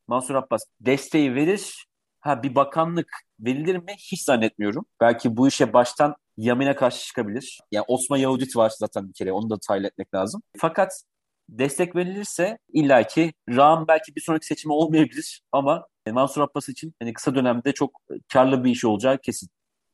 Mansur 0.08 0.34
Abbas 0.34 0.60
desteği 0.80 1.34
verir. 1.34 1.86
Ha 2.20 2.42
bir 2.42 2.54
bakanlık 2.54 3.08
verilir 3.40 3.76
mi? 3.76 3.94
Hiç 3.98 4.22
zannetmiyorum. 4.22 4.84
Belki 5.00 5.36
bu 5.36 5.48
işe 5.48 5.72
baştan 5.72 6.14
Yamin'e 6.36 6.76
karşı 6.76 7.06
çıkabilir. 7.06 7.60
Yani 7.72 7.84
Osman 7.88 8.18
Yahudit 8.18 8.56
var 8.56 8.72
zaten 8.78 9.08
bir 9.08 9.12
kere. 9.12 9.32
Onu 9.32 9.50
da 9.50 9.56
tayin 9.68 9.84
etmek 9.84 10.14
lazım. 10.14 10.42
Fakat 10.58 11.02
destek 11.50 11.96
verilirse 11.96 12.58
illaki 12.72 13.32
Ram 13.48 13.88
belki 13.88 14.16
bir 14.16 14.20
sonraki 14.20 14.46
seçimi 14.46 14.72
olmayabilir 14.72 15.42
ama 15.52 15.86
Mansur 16.10 16.40
Abbas 16.40 16.68
için 16.68 16.94
hani 17.02 17.12
kısa 17.12 17.34
dönemde 17.34 17.72
çok 17.72 17.90
karlı 18.32 18.64
bir 18.64 18.70
iş 18.70 18.84
olacağı 18.84 19.18
kesin. 19.18 19.48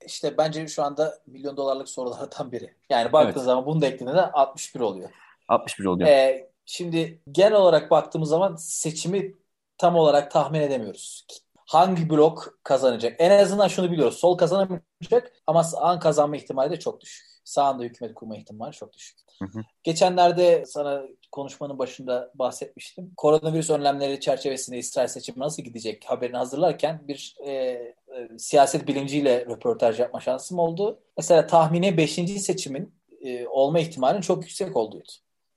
İşte 0.06 0.38
bence 0.38 0.68
şu 0.68 0.82
anda 0.82 1.18
milyon 1.26 1.56
dolarlık 1.56 1.88
sorulardan 1.88 2.52
biri. 2.52 2.74
Yani 2.90 3.12
baktığın 3.12 3.32
Evet. 3.32 3.42
zaman 3.44 3.66
bunu 3.66 3.80
da 3.80 3.86
eklediğinde 3.86 4.22
61 4.22 4.80
oluyor. 4.80 5.10
61 5.48 5.84
oluyor. 5.84 6.08
Ee, 6.08 6.50
şimdi 6.66 7.22
genel 7.32 7.52
olarak 7.52 7.90
baktığımız 7.90 8.28
zaman 8.28 8.56
seçimi 8.56 9.34
tam 9.78 9.96
olarak 9.96 10.30
tahmin 10.30 10.60
edemiyoruz. 10.60 11.26
Hangi 11.66 12.10
blok 12.10 12.58
kazanacak? 12.62 13.16
En 13.18 13.30
azından 13.30 13.68
şunu 13.68 13.92
biliyoruz. 13.92 14.18
Sol 14.18 14.38
kazanamayacak 14.38 15.32
ama 15.46 15.64
sağın 15.64 15.98
kazanma 15.98 16.36
ihtimali 16.36 16.70
de 16.70 16.78
çok 16.78 17.00
düşük. 17.00 17.35
Sağında 17.46 17.82
hükümet 17.82 18.14
kurma 18.14 18.36
ihtimali 18.36 18.72
çok 18.72 18.92
düşük. 18.92 19.18
Hı 19.42 19.44
hı. 19.44 19.62
Geçenlerde 19.82 20.64
sana 20.66 21.02
konuşmanın 21.32 21.78
başında 21.78 22.30
bahsetmiştim. 22.34 23.12
Koronavirüs 23.16 23.70
önlemleri 23.70 24.20
çerçevesinde 24.20 24.78
İsrail 24.78 25.08
seçimi 25.08 25.38
nasıl 25.38 25.62
gidecek 25.62 26.04
haberini 26.04 26.36
hazırlarken 26.36 27.00
bir 27.08 27.36
e, 27.44 27.50
e, 27.52 27.94
siyaset 28.38 28.88
bilimciyle 28.88 29.46
röportaj 29.46 30.00
yapma 30.00 30.20
şansım 30.20 30.58
oldu. 30.58 31.00
Mesela 31.16 31.46
tahmini 31.46 31.96
5. 31.96 32.14
seçimin 32.42 32.94
e, 33.20 33.46
olma 33.46 33.80
ihtimalinin 33.80 34.22
çok 34.22 34.42
yüksek 34.42 34.76
olduğuydu. 34.76 35.12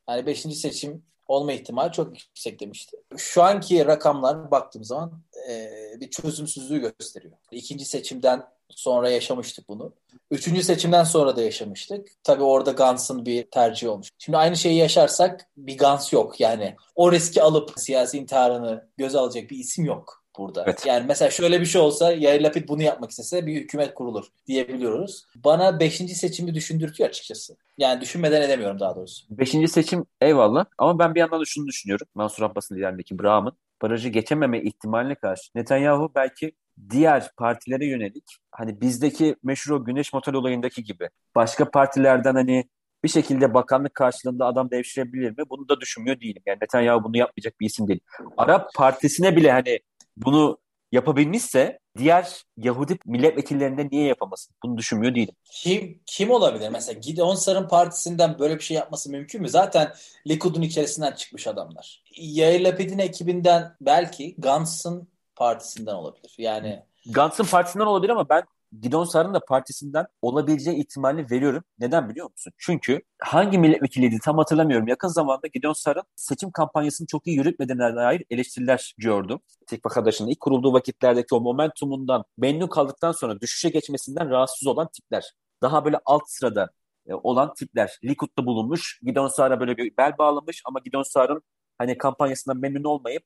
Yani 0.09 0.25
5. 0.25 0.41
seçim 0.41 1.03
olma 1.29 1.53
ihtimali 1.53 1.91
çok 1.91 2.19
yüksek 2.19 2.59
demişti. 2.59 2.97
Şu 3.17 3.43
anki 3.43 3.85
rakamlar 3.85 4.51
baktığım 4.51 4.83
zaman 4.83 5.11
e, 5.49 5.69
bir 5.99 6.09
çözümsüzlüğü 6.09 6.91
gösteriyor. 6.99 7.33
İkinci 7.51 7.85
seçimden 7.85 8.43
sonra 8.69 9.09
yaşamıştık 9.09 9.69
bunu. 9.69 9.93
Üçüncü 10.31 10.63
seçimden 10.63 11.03
sonra 11.03 11.35
da 11.35 11.41
yaşamıştık. 11.41 12.07
Tabii 12.23 12.43
orada 12.43 12.71
Gantz'ın 12.71 13.25
bir 13.25 13.43
tercihi 13.51 13.89
olmuş. 13.89 14.09
Şimdi 14.17 14.37
aynı 14.37 14.57
şeyi 14.57 14.77
yaşarsak 14.77 15.47
bir 15.57 15.77
Gantz 15.77 16.13
yok. 16.13 16.39
Yani 16.39 16.75
o 16.95 17.11
riski 17.11 17.41
alıp 17.41 17.73
siyasi 17.77 18.17
intiharını 18.17 18.87
göze 18.97 19.19
alacak 19.19 19.49
bir 19.49 19.57
isim 19.57 19.85
yok 19.85 20.23
burada. 20.39 20.63
Evet. 20.65 20.85
Yani 20.85 21.05
mesela 21.07 21.31
şöyle 21.31 21.61
bir 21.61 21.65
şey 21.65 21.81
olsa 21.81 22.11
Yair 22.11 22.41
Lapid 22.41 22.67
bunu 22.67 22.83
yapmak 22.83 23.11
istese 23.11 23.45
bir 23.45 23.55
hükümet 23.55 23.93
kurulur 23.93 24.25
diyebiliyoruz. 24.47 25.25
Bana 25.35 25.79
beşinci 25.79 26.15
seçimi 26.15 26.53
düşündürtüyor 26.53 27.09
açıkçası. 27.09 27.57
Yani 27.77 28.01
düşünmeden 28.01 28.41
edemiyorum 28.41 28.79
daha 28.79 28.95
doğrusu. 28.95 29.25
Beşinci 29.29 29.67
seçim 29.67 30.05
eyvallah 30.21 30.65
ama 30.77 30.99
ben 30.99 31.15
bir 31.15 31.19
yandan 31.19 31.41
da 31.41 31.45
şunu 31.45 31.67
düşünüyorum. 31.67 32.07
Mansur 32.15 32.43
Abbas'ın 32.43 32.75
liderliğindeki 32.75 33.19
Brahm'ın 33.19 33.53
barajı 33.81 34.09
geçememe 34.09 34.61
ihtimaline 34.61 35.15
karşı 35.15 35.51
Netanyahu 35.55 36.11
belki 36.15 36.51
diğer 36.89 37.31
partilere 37.37 37.85
yönelik 37.85 38.37
hani 38.51 38.81
bizdeki 38.81 39.35
meşhur 39.43 39.71
o 39.71 39.85
güneş 39.85 40.13
motor 40.13 40.33
olayındaki 40.33 40.83
gibi 40.83 41.09
başka 41.35 41.71
partilerden 41.71 42.33
hani 42.33 42.65
bir 43.03 43.09
şekilde 43.09 43.53
bakanlık 43.53 43.93
karşılığında 43.93 44.45
adam 44.45 44.71
devşirebilir 44.71 45.29
mi? 45.29 45.43
Bunu 45.49 45.69
da 45.69 45.81
düşünmüyor 45.81 46.19
değilim. 46.19 46.41
Yani 46.45 46.57
Netanyahu 46.61 47.03
bunu 47.03 47.17
yapmayacak 47.17 47.59
bir 47.59 47.65
isim 47.65 47.87
değil. 47.87 47.99
Arap 48.37 48.73
Partisi'ne 48.75 49.35
bile 49.35 49.51
hani 49.51 49.79
bunu 50.19 50.57
yapabilmişse 50.91 51.79
diğer 51.97 52.43
Yahudi 52.57 52.97
milletvekillerinde 53.05 53.87
niye 53.91 54.07
yapamasın? 54.07 54.55
Bunu 54.63 54.77
düşünmüyor 54.77 55.15
değilim. 55.15 55.35
Kim 55.51 56.01
kim 56.05 56.31
olabilir? 56.31 56.69
Mesela 56.69 56.99
Gideon 56.99 57.35
Sar'ın 57.35 57.67
partisinden 57.67 58.39
böyle 58.39 58.55
bir 58.55 58.63
şey 58.63 58.77
yapması 58.77 59.11
mümkün 59.11 59.41
mü? 59.41 59.49
Zaten 59.49 59.93
Likud'un 60.27 60.61
içerisinden 60.61 61.11
çıkmış 61.11 61.47
adamlar. 61.47 62.03
Yair 62.17 62.61
Lapid'in 62.61 62.99
ekibinden 62.99 63.75
belki 63.81 64.35
Gantz'ın 64.37 65.07
partisinden 65.35 65.93
olabilir. 65.93 66.35
Yani 66.37 66.83
Gantz'ın 67.05 67.45
partisinden 67.45 67.85
olabilir 67.85 68.11
ama 68.11 68.29
ben 68.29 68.43
Gidon 68.81 69.03
Sar'ın 69.03 69.33
da 69.33 69.39
partisinden 69.39 70.05
olabileceği 70.21 70.77
ihtimali 70.77 71.31
veriyorum. 71.31 71.63
Neden 71.79 72.09
biliyor 72.09 72.31
musun? 72.31 72.53
Çünkü 72.57 73.01
hangi 73.19 73.57
milletvekiliydi 73.57 74.17
tam 74.23 74.37
hatırlamıyorum. 74.37 74.87
Yakın 74.87 75.07
zamanda 75.07 75.47
Gidon 75.47 75.73
Sar'ın 75.73 76.03
seçim 76.15 76.51
kampanyasını 76.51 77.07
çok 77.07 77.27
iyi 77.27 77.37
yürütmediğine 77.37 77.95
dair 77.95 78.23
eleştiriler 78.29 78.95
gördüm. 78.97 79.39
Tekvak 79.67 79.97
Adaşı'nın 79.97 80.29
ilk 80.29 80.39
kurulduğu 80.39 80.73
vakitlerdeki 80.73 81.35
o 81.35 81.41
momentumundan 81.41 82.23
memnun 82.37 82.67
kaldıktan 82.67 83.11
sonra 83.11 83.41
düşüşe 83.41 83.69
geçmesinden 83.69 84.29
rahatsız 84.29 84.67
olan 84.67 84.87
tipler. 84.93 85.33
Daha 85.61 85.85
böyle 85.85 85.99
alt 86.05 86.23
sırada 86.27 86.69
e, 87.07 87.13
olan 87.13 87.53
tipler. 87.53 87.99
Likud'da 88.03 88.45
bulunmuş. 88.45 88.99
Gidon 89.03 89.27
Sar'a 89.27 89.59
böyle 89.59 89.77
bir 89.77 89.97
bel 89.97 90.17
bağlamış 90.17 90.61
ama 90.65 90.79
Gidon 90.85 91.03
Sar'ın 91.03 91.41
hani 91.77 91.97
kampanyasından 91.97 92.57
memnun 92.57 92.83
olmayıp 92.83 93.25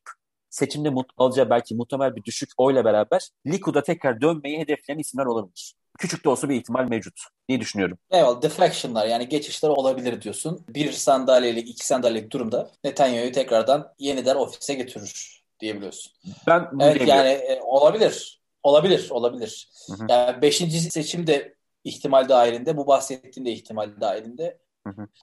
seçimde 0.54 0.90
mut, 0.90 1.10
alacağı 1.16 1.50
belki 1.50 1.74
muhtemel 1.74 2.16
bir 2.16 2.24
düşük 2.24 2.50
oyla 2.56 2.84
beraber 2.84 3.28
Likud'a 3.46 3.82
tekrar 3.82 4.20
dönmeyi 4.20 4.58
hedefleyen 4.58 4.98
isimler 4.98 5.26
olabilir. 5.26 5.74
Küçük 5.98 6.24
de 6.24 6.28
olsa 6.28 6.48
bir 6.48 6.54
ihtimal 6.56 6.88
mevcut 6.88 7.20
diye 7.48 7.60
düşünüyorum. 7.60 7.98
Eyvallah 8.10 8.42
defectionlar 8.42 9.06
yani 9.06 9.28
geçişler 9.28 9.68
olabilir 9.68 10.22
diyorsun. 10.22 10.64
Bir 10.68 10.92
sandalyelik 10.92 11.70
iki 11.70 11.86
sandalyelik 11.86 12.32
durumda 12.32 12.70
Netanyahu'yu 12.84 13.32
tekrardan 13.32 13.94
yeniden 13.98 14.36
ofise 14.36 14.74
götürür 14.74 15.42
diyebiliyorsun. 15.60 16.12
Ben 16.46 16.68
evet 16.80 17.08
yani 17.08 17.28
e, 17.28 17.60
olabilir. 17.62 18.40
Olabilir, 18.62 19.10
olabilir. 19.10 19.68
Hı 19.86 19.92
hı. 19.92 20.06
Yani 20.08 20.42
beşinci 20.42 20.80
seçim 20.80 21.26
de 21.26 21.54
ihtimal 21.84 22.28
dahilinde, 22.28 22.76
bu 22.76 22.86
bahsettiğin 22.86 23.46
de 23.46 23.52
ihtimal 23.52 23.90
dahilinde. 24.00 24.58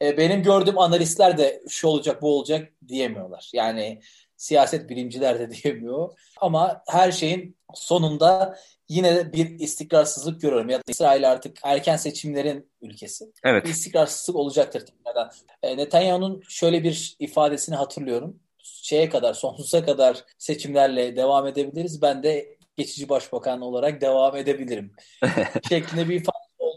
E, 0.02 0.18
benim 0.18 0.44
gördüğüm 0.44 0.80
analistler 0.80 1.38
de 1.38 1.64
şu 1.70 1.88
olacak, 1.88 2.22
bu 2.22 2.38
olacak 2.38 2.74
diyemiyorlar. 2.88 3.50
Yani 3.54 4.02
siyaset 4.38 4.90
bilimciler 4.90 5.40
de 5.40 5.52
diyemiyor. 5.64 6.10
Ama 6.42 6.84
her 6.88 7.12
şeyin 7.12 7.58
sonunda 7.74 8.58
yine 8.90 9.34
bir 9.34 9.60
istikrarsızlık 9.60 10.42
görüyorum. 10.42 10.70
Ya 10.70 10.78
da 10.78 10.84
İsrail 10.88 11.32
artık 11.32 11.58
erken 11.64 11.98
seçimlerin 11.98 12.72
ülkesi. 12.82 13.26
Evet. 13.44 13.66
Bir 13.66 13.70
istikrarsızlık 13.70 14.36
olacaktır 14.36 14.86
tekrardan. 14.86 15.32
E, 15.64 15.78
Netanyahu'nun 15.78 16.44
şöyle 16.50 16.84
bir 16.84 17.16
ifadesini 17.20 17.76
hatırlıyorum. 17.76 18.40
Şeye 18.64 19.10
kadar, 19.10 19.34
sonsuza 19.34 19.86
kadar 19.86 20.26
seçimlerle 20.38 21.16
devam 21.16 21.48
edebiliriz. 21.48 22.02
Ben 22.02 22.24
de 22.24 22.58
geçici 22.78 23.10
başbakan 23.10 23.62
olarak 23.62 24.02
devam 24.02 24.36
edebilirim. 24.36 24.92
şeklinde 25.70 26.10
bir 26.10 26.16
ifade 26.16 26.31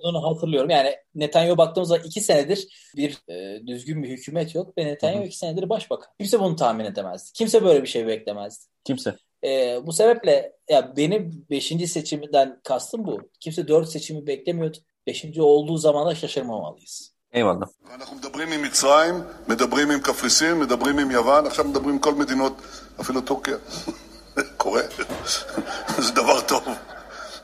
olduğunu 0.03 0.23
hatırlıyorum. 0.23 0.69
Yani 0.69 0.95
Netanyahu 1.15 1.57
baktığımızda 1.57 1.97
iki 1.97 2.21
senedir 2.21 2.67
bir 2.95 3.17
e, 3.29 3.67
düzgün 3.67 4.03
bir 4.03 4.09
hükümet 4.09 4.55
yok 4.55 4.77
ve 4.77 4.85
Netanyahu 4.85 5.23
iki 5.23 5.37
senedir 5.37 5.69
başbakan. 5.69 6.07
Kimse 6.19 6.39
bunu 6.39 6.55
tahmin 6.55 6.85
edemezdi. 6.85 7.29
Kimse 7.33 7.63
böyle 7.63 7.81
bir 7.81 7.87
şey 7.87 8.07
beklemezdi. 8.07 8.65
Kimse. 8.83 9.15
E, 9.43 9.79
bu 9.85 9.93
sebeple 9.93 10.53
ya 10.69 10.97
benim 10.97 11.45
beşinci 11.49 11.87
seçiminden 11.87 12.59
kastım 12.63 13.05
bu. 13.05 13.19
Kimse 13.39 13.67
dört 13.67 13.89
seçimi 13.89 14.27
beklemiyordu. 14.27 14.77
Beşinci 15.07 15.41
olduğu 15.41 15.77
zaman 15.77 16.07
da 16.07 16.15
şaşırmamalıyız. 16.15 17.19
eyvallah. 17.31 17.67
אנחנו 17.95 18.15
מדברים 18.17 18.51
עם 18.51 18.61
מצרים, 18.61 19.15
מדברים 19.47 19.91
עם 19.91 19.99
קפריסין, 19.99 20.59
מדברים 20.59 20.99
עם 20.99 21.11
יוון, 21.11 21.47
עכשיו 21.47 21.65
מדברים 21.65 21.89
עם 21.89 21.99
כל 21.99 22.13
מדינות, 22.15 22.53
אפילו 23.01 23.21
טורקיה. 23.21 23.57
קורה. 24.57 24.81
זה 25.97 26.13
דבר 26.13 26.41
טוב. 26.41 26.63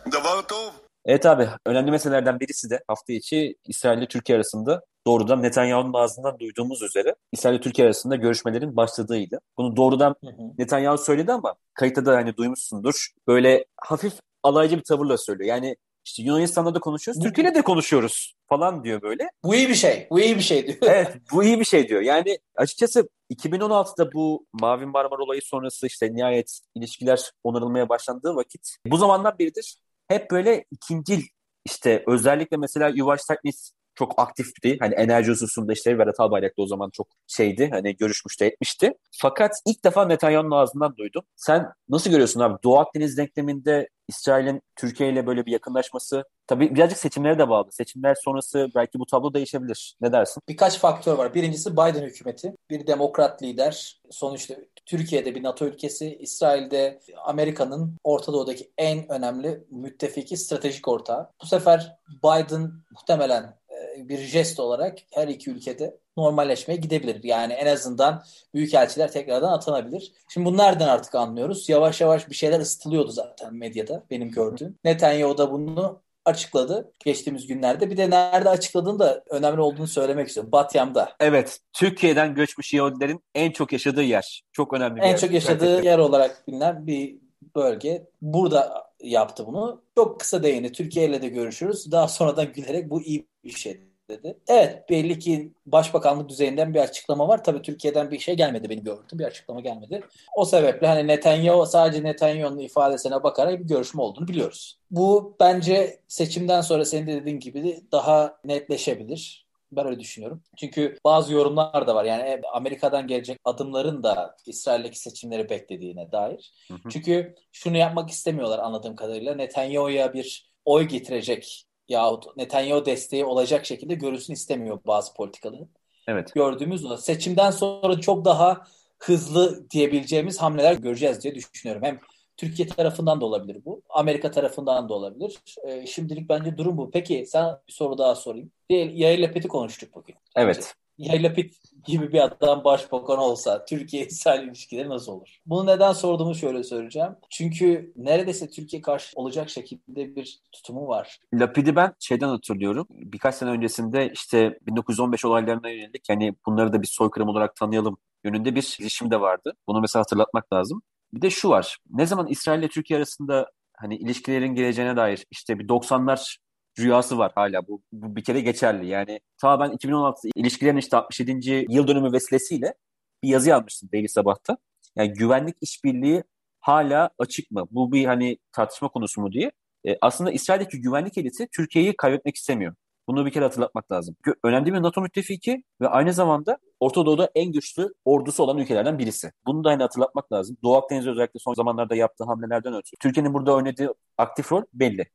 דבר 0.08 0.42
טוב. 0.42 0.80
Evet 1.05 1.27
abi 1.27 1.49
önemli 1.67 1.91
meselelerden 1.91 2.41
birisi 2.41 2.71
de 2.71 2.81
hafta 2.89 3.13
içi 3.13 3.57
İsrail 3.67 3.99
ile 3.99 4.09
Türkiye 4.09 4.37
arasında 4.37 4.83
doğrudan 5.07 5.43
Netanyahu'nun 5.43 5.95
ağzından 5.95 6.39
duyduğumuz 6.39 6.83
üzere 6.83 7.15
İsrail 7.33 7.55
ile 7.55 7.61
Türkiye 7.61 7.87
arasında 7.87 8.17
görüşmelerin 8.17 8.77
başladığıydı. 8.77 9.41
Bunu 9.59 9.77
doğrudan 9.77 10.15
hı 10.25 10.31
hı. 10.31 10.43
Netanyahu 10.59 10.99
söyledi 10.99 11.33
ama 11.33 11.55
kayıtta 11.75 12.07
da 12.07 12.17
hani 12.17 12.37
duymuşsundur. 12.37 13.09
Böyle 13.29 13.65
hafif 13.77 14.13
alaycı 14.43 14.77
bir 14.77 14.83
tavırla 14.83 15.19
söylüyor. 15.19 15.49
Yani 15.49 15.77
işte 16.05 16.23
Yunanistan'da 16.23 16.75
da 16.75 16.81
konuşuyoruz, 16.81 17.23
Türkiye'de 17.23 17.55
de 17.55 17.63
konuşuyoruz 17.63 18.35
falan 18.49 18.85
diyor 18.85 19.03
böyle. 19.03 19.31
Bu 19.45 19.55
iyi 19.55 19.69
bir 19.69 19.75
şey, 19.75 20.07
bu 20.11 20.21
iyi 20.21 20.37
bir 20.37 20.43
şey 20.43 20.67
diyor. 20.67 20.79
evet, 20.83 21.17
bu 21.33 21.45
iyi 21.45 21.61
bir 21.61 21.65
şey 21.65 21.89
diyor. 21.89 22.01
Yani 22.01 22.39
açıkçası 22.57 23.09
2016'da 23.31 24.13
bu 24.13 24.47
Mavi 24.53 24.87
Marmara 24.87 25.23
olayı 25.23 25.43
sonrası 25.43 25.87
işte 25.87 26.15
nihayet 26.15 26.61
ilişkiler 26.75 27.31
onarılmaya 27.45 27.89
başlandığı 27.89 28.35
vakit 28.35 28.77
bu 28.87 28.97
zamandan 28.97 29.39
biridir 29.39 29.77
hep 30.11 30.31
böyle 30.31 30.65
ikincil 30.71 31.23
işte 31.65 32.05
özellikle 32.07 32.57
mesela 32.57 32.89
Yuval 32.89 33.17
Steinitz 33.17 33.73
çok 33.95 34.15
aktifti. 34.17 34.77
Hani 34.81 34.95
enerji 34.95 35.31
hususunda 35.31 35.73
işte 35.73 35.99
Berat 35.99 36.21
Albayrak 36.21 36.59
da 36.59 36.63
o 36.63 36.67
zaman 36.67 36.91
çok 36.91 37.09
şeydi. 37.27 37.69
Hani 37.73 37.97
görüşmüştü 37.97 38.45
etmişti. 38.45 38.93
Fakat 39.13 39.53
ilk 39.67 39.85
defa 39.85 40.07
Netanyahu'nun 40.07 40.51
ağzından 40.51 40.97
duydum. 40.97 41.23
Sen 41.37 41.67
nasıl 41.89 42.11
görüyorsun 42.11 42.41
abi? 42.41 42.63
Doğu 42.65 42.79
Akdeniz 42.79 43.19
denkleminde 43.19 43.89
İsrail'in 44.09 44.63
Türkiye 44.77 45.11
ile 45.13 45.27
böyle 45.27 45.47
bir 45.47 45.53
yakınlaşması 45.53 46.25
tabii 46.51 46.75
birazcık 46.75 46.99
seçimlere 46.99 47.39
de 47.39 47.49
bağlı. 47.49 47.73
Seçimler 47.73 48.15
sonrası 48.15 48.69
belki 48.75 48.99
bu 48.99 49.07
tablo 49.07 49.35
değişebilir. 49.35 49.97
Ne 50.01 50.13
dersin? 50.13 50.43
Birkaç 50.49 50.79
faktör 50.79 51.19
var. 51.19 51.35
Birincisi 51.35 51.73
Biden 51.73 52.03
hükümeti. 52.03 52.57
Bir 52.71 52.87
demokrat 52.87 53.43
lider. 53.43 54.01
Sonuçta 54.11 54.55
Türkiye'de 54.87 55.35
bir 55.35 55.43
NATO 55.43 55.67
ülkesi. 55.67 56.17
İsrail'de 56.17 57.01
Amerika'nın 57.25 57.97
Orta 58.05 58.33
Doğu'daki 58.33 58.71
en 58.79 59.13
önemli 59.13 59.65
müttefiki 59.71 60.37
stratejik 60.37 60.89
ortağı. 60.89 61.31
Bu 61.43 61.47
sefer 61.47 61.97
Biden 62.25 62.73
muhtemelen 62.91 63.43
e, 63.71 64.09
bir 64.09 64.19
jest 64.19 64.61
olarak 64.61 64.99
her 65.11 65.29
iki 65.29 65.51
ülkede 65.51 65.99
normalleşmeye 66.17 66.81
gidebilir. 66.81 67.25
Yani 67.25 67.53
en 67.53 67.67
azından 67.67 68.23
büyükelçiler 68.55 69.13
tekrardan 69.13 69.53
atanabilir. 69.53 70.13
Şimdi 70.29 70.47
bunu 70.47 70.57
nereden 70.57 70.89
artık 70.89 71.15
anlıyoruz? 71.15 71.69
Yavaş 71.69 72.01
yavaş 72.01 72.29
bir 72.29 72.35
şeyler 72.35 72.61
ısıtılıyordu 72.61 73.11
zaten 73.11 73.55
medyada 73.55 74.03
benim 74.11 74.31
gördüğüm. 74.31 74.79
Netanyahu 74.85 75.39
da 75.39 75.53
bunu 75.53 76.01
açıkladı 76.31 76.93
geçtiğimiz 77.05 77.47
günlerde. 77.47 77.91
Bir 77.91 77.97
de 77.97 78.11
nerede 78.11 78.49
açıkladığını 78.49 78.99
da 78.99 79.25
önemli 79.31 79.61
olduğunu 79.61 79.87
söylemek 79.87 80.29
istiyorum. 80.29 80.53
Batyam'da. 80.53 81.13
Evet. 81.21 81.59
Türkiye'den 81.73 82.35
göçmüş 82.35 82.75
Yahudilerin 82.75 83.21
en 83.35 83.51
çok 83.51 83.73
yaşadığı 83.73 84.03
yer. 84.03 84.43
Çok 84.53 84.73
önemli 84.73 84.97
bir 84.97 85.01
en 85.01 85.07
yer. 85.07 85.13
En 85.15 85.19
çok 85.19 85.33
yaşadığı 85.33 85.67
Gerçekten. 85.67 85.91
yer 85.91 85.99
olarak 85.99 86.45
bilinen 86.49 86.87
bir 86.87 87.17
bölge. 87.57 88.07
Burada 88.23 88.91
yaptı 89.03 89.47
bunu. 89.47 89.83
Çok 89.95 90.21
kısa 90.21 90.43
değini 90.43 90.73
Türkiye 90.73 91.07
ile 91.09 91.23
de 91.23 91.29
görüşürüz. 91.29 91.93
Daha 91.93 92.09
sonradan 92.09 92.53
gülerek 92.53 92.91
bu 92.91 93.03
iyi 93.03 93.27
bir 93.45 93.51
şey 93.51 93.90
dedi. 94.11 94.39
Evet 94.49 94.91
belli 94.91 95.19
ki 95.19 95.53
başbakanlık 95.67 96.29
düzeyinden 96.29 96.75
bir 96.75 96.81
açıklama 96.81 97.29
var. 97.29 97.45
Tabii 97.45 97.63
Türkiye'den 97.63 98.11
bir 98.11 98.19
şey 98.19 98.37
gelmedi 98.37 98.71
benim 98.71 98.85
gördüğüm 98.85 99.19
bir 99.19 99.25
açıklama 99.25 99.61
gelmedi. 99.61 100.03
O 100.37 100.45
sebeple 100.45 100.87
hani 100.87 101.07
Netanyahu 101.07 101.67
sadece 101.67 102.05
Netanyahu'nun 102.05 102.59
ifadesine 102.59 103.23
bakarak 103.23 103.61
bir 103.61 103.65
görüşme 103.65 104.03
olduğunu 104.03 104.29
biliyoruz. 104.29 104.79
Bu 104.91 105.37
bence 105.41 106.01
seçimden 106.09 106.61
sonra 106.61 106.85
senin 106.85 107.07
de 107.07 107.21
dediğin 107.21 107.41
gibi 107.41 107.81
daha 107.93 108.39
netleşebilir. 108.45 109.51
Ben 109.73 109.87
öyle 109.87 110.01
düşünüyorum. 110.01 110.43
Çünkü 110.57 110.97
bazı 111.05 111.33
yorumlar 111.33 111.87
da 111.87 111.95
var. 111.95 112.05
Yani 112.05 112.41
Amerika'dan 112.53 113.07
gelecek 113.07 113.39
adımların 113.45 114.03
da 114.03 114.37
İsrail'deki 114.47 114.99
seçimleri 114.99 115.51
beklediğine 115.51 116.13
dair. 116.13 116.53
Hı 116.69 116.75
hı. 116.75 116.89
Çünkü 116.91 117.35
şunu 117.53 117.77
yapmak 117.77 118.11
istemiyorlar 118.11 118.59
anladığım 118.59 118.97
kadarıyla. 118.97 119.35
Netanyahu'ya 119.35 120.13
bir 120.13 120.51
oy 120.65 120.85
getirecek 120.85 121.67
yahut 121.91 122.37
Netanyahu 122.37 122.87
desteği 122.87 123.25
olacak 123.25 123.67
şekilde 123.67 123.95
görülsün 123.95 124.33
istemiyor 124.33 124.79
bazı 124.87 125.15
politikaların. 125.15 125.69
Evet. 126.09 126.35
Gördüğümüz 126.35 126.85
o. 126.85 126.97
Seçimden 126.97 127.51
sonra 127.51 128.01
çok 128.01 128.25
daha 128.25 128.67
hızlı 128.99 129.71
diyebileceğimiz 129.71 130.39
hamleler 130.39 130.75
göreceğiz 130.75 131.23
diye 131.23 131.35
düşünüyorum. 131.35 131.83
Hem 131.85 132.01
Türkiye 132.37 132.69
tarafından 132.69 133.21
da 133.21 133.25
olabilir 133.25 133.63
bu. 133.65 133.83
Amerika 133.89 134.31
tarafından 134.31 134.89
da 134.89 134.95
olabilir. 134.95 135.39
E, 135.65 135.87
şimdilik 135.87 136.29
bence 136.29 136.59
durum 136.59 136.79
bu. 136.79 136.91
Peki 136.91 137.25
sen 137.27 137.57
bir 137.69 137.73
soru 137.73 137.99
daha 137.99 138.15
sorayım. 138.15 138.51
Yair 138.69 139.23
Lepet'i 139.23 139.49
konuştuk 139.49 139.95
bugün. 139.95 140.15
Evet. 140.37 140.75
Lepet 141.01 141.55
gibi 141.85 142.13
bir 142.13 142.25
adam 142.25 142.65
başbakan 142.65 143.19
olsa 143.19 143.65
Türkiye-İsrail 143.65 144.49
ilişkileri 144.49 144.89
nasıl 144.89 145.13
olur? 145.13 145.39
Bunu 145.47 145.67
neden 145.67 145.93
sorduğumu 145.93 146.35
şöyle 146.35 146.65
söyleyeceğim. 146.65 147.11
Çünkü 147.31 147.93
neredeyse 147.97 148.51
Türkiye 148.51 148.83
karşı 148.83 149.13
olacak 149.15 149.51
şekilde 149.51 150.17
bir 150.17 150.41
tutumu 150.53 150.89
var. 150.89 151.19
Lapid'i 151.35 151.77
ben 151.77 151.95
şeyden 151.99 152.29
hatırlıyorum. 152.29 152.87
Birkaç 152.91 153.35
sene 153.35 153.51
öncesinde 153.51 154.11
işte 154.15 154.59
1915 154.67 155.25
olaylarına 155.25 155.69
yönelik 155.71 156.09
yani 156.09 156.35
bunları 156.47 156.73
da 156.73 156.83
bir 156.83 156.87
soykırım 156.87 157.29
olarak 157.29 157.57
tanıyalım 157.57 157.97
yönünde 158.25 158.55
bir 158.55 158.77
girişim 158.79 159.11
de 159.11 159.21
vardı. 159.21 159.57
Bunu 159.67 159.81
mesela 159.81 160.01
hatırlatmak 160.01 160.53
lazım. 160.53 160.83
Bir 161.13 161.23
de 161.23 161.31
şu 161.31 161.49
var. 161.49 161.79
Ne 161.91 162.07
zaman 162.07 162.27
İsrail 162.27 162.59
ile 162.59 162.69
Türkiye 162.69 162.97
arasında 162.97 163.51
hani 163.77 163.97
ilişkilerin 163.97 164.55
geleceğine 164.55 164.97
dair 164.97 165.27
işte 165.31 165.59
bir 165.59 165.69
90'lar 165.69 166.37
rüyası 166.81 167.19
var 167.19 167.33
hala. 167.35 167.69
Bu, 167.69 167.83
bu 167.93 168.17
bir 168.17 168.25
kere 168.25 168.41
geçerli. 168.41 168.87
Yani 168.87 169.21
ta 169.41 169.61
ben 169.61 169.71
2016 169.71 170.29
ilişkilerin 170.35 170.77
işte 170.77 170.97
67. 170.97 171.67
yıl 171.69 171.89
dönümü 171.89 172.13
vesilesiyle 172.13 172.75
bir 173.23 173.29
yazı 173.29 173.51
yazmıştım 173.51 173.89
Daily 173.93 174.09
Sabah'ta. 174.09 174.57
Yani 174.97 175.13
güvenlik 175.13 175.57
işbirliği 175.61 176.25
hala 176.61 177.11
açık 177.19 177.51
mı? 177.51 177.65
Bu 177.71 177.93
bir 177.93 178.05
hani 178.05 178.39
tartışma 178.53 178.89
konusu 178.89 179.21
mu 179.21 179.33
diye. 179.33 179.53
E, 179.89 179.97
aslında 180.01 180.31
İsrail'deki 180.31 180.81
güvenlik 180.81 181.19
eliti 181.19 181.49
Türkiye'yi 181.53 181.97
kaybetmek 181.97 182.37
istemiyor. 182.37 182.75
Bunu 183.09 183.27
bir 183.27 183.31
kere 183.31 183.45
hatırlatmak 183.45 183.93
lazım. 183.93 184.17
Çünkü 184.25 184.39
önemli 184.45 184.75
bir 184.75 184.83
NATO 184.83 185.01
müttefiki 185.01 185.65
ve 185.81 185.89
aynı 185.89 186.13
zamanda 186.13 186.59
Orta 186.81 187.07
Doğu'da 187.07 187.31
en 187.35 187.53
güçlü 187.53 187.95
ordusu 188.05 188.43
olan 188.43 188.59
ülkelerden 188.59 188.99
birisi. 188.99 189.33
Bunu 189.47 189.65
da 189.65 189.69
aynı 189.69 189.83
hatırlatmak 189.83 190.33
lazım. 190.33 190.57
Doğu 190.63 190.77
Akdeniz'de 190.77 191.11
özellikle 191.11 191.41
son 191.41 191.55
zamanlarda 191.55 191.95
yaptığı 191.95 192.25
hamlelerden 192.25 192.75
ötürü. 192.75 192.99
Türkiye'nin 193.03 193.35
burada 193.35 193.55
oynadığı 193.55 193.95
aktif 194.19 194.53
rol 194.53 194.63
belli. 194.75 195.07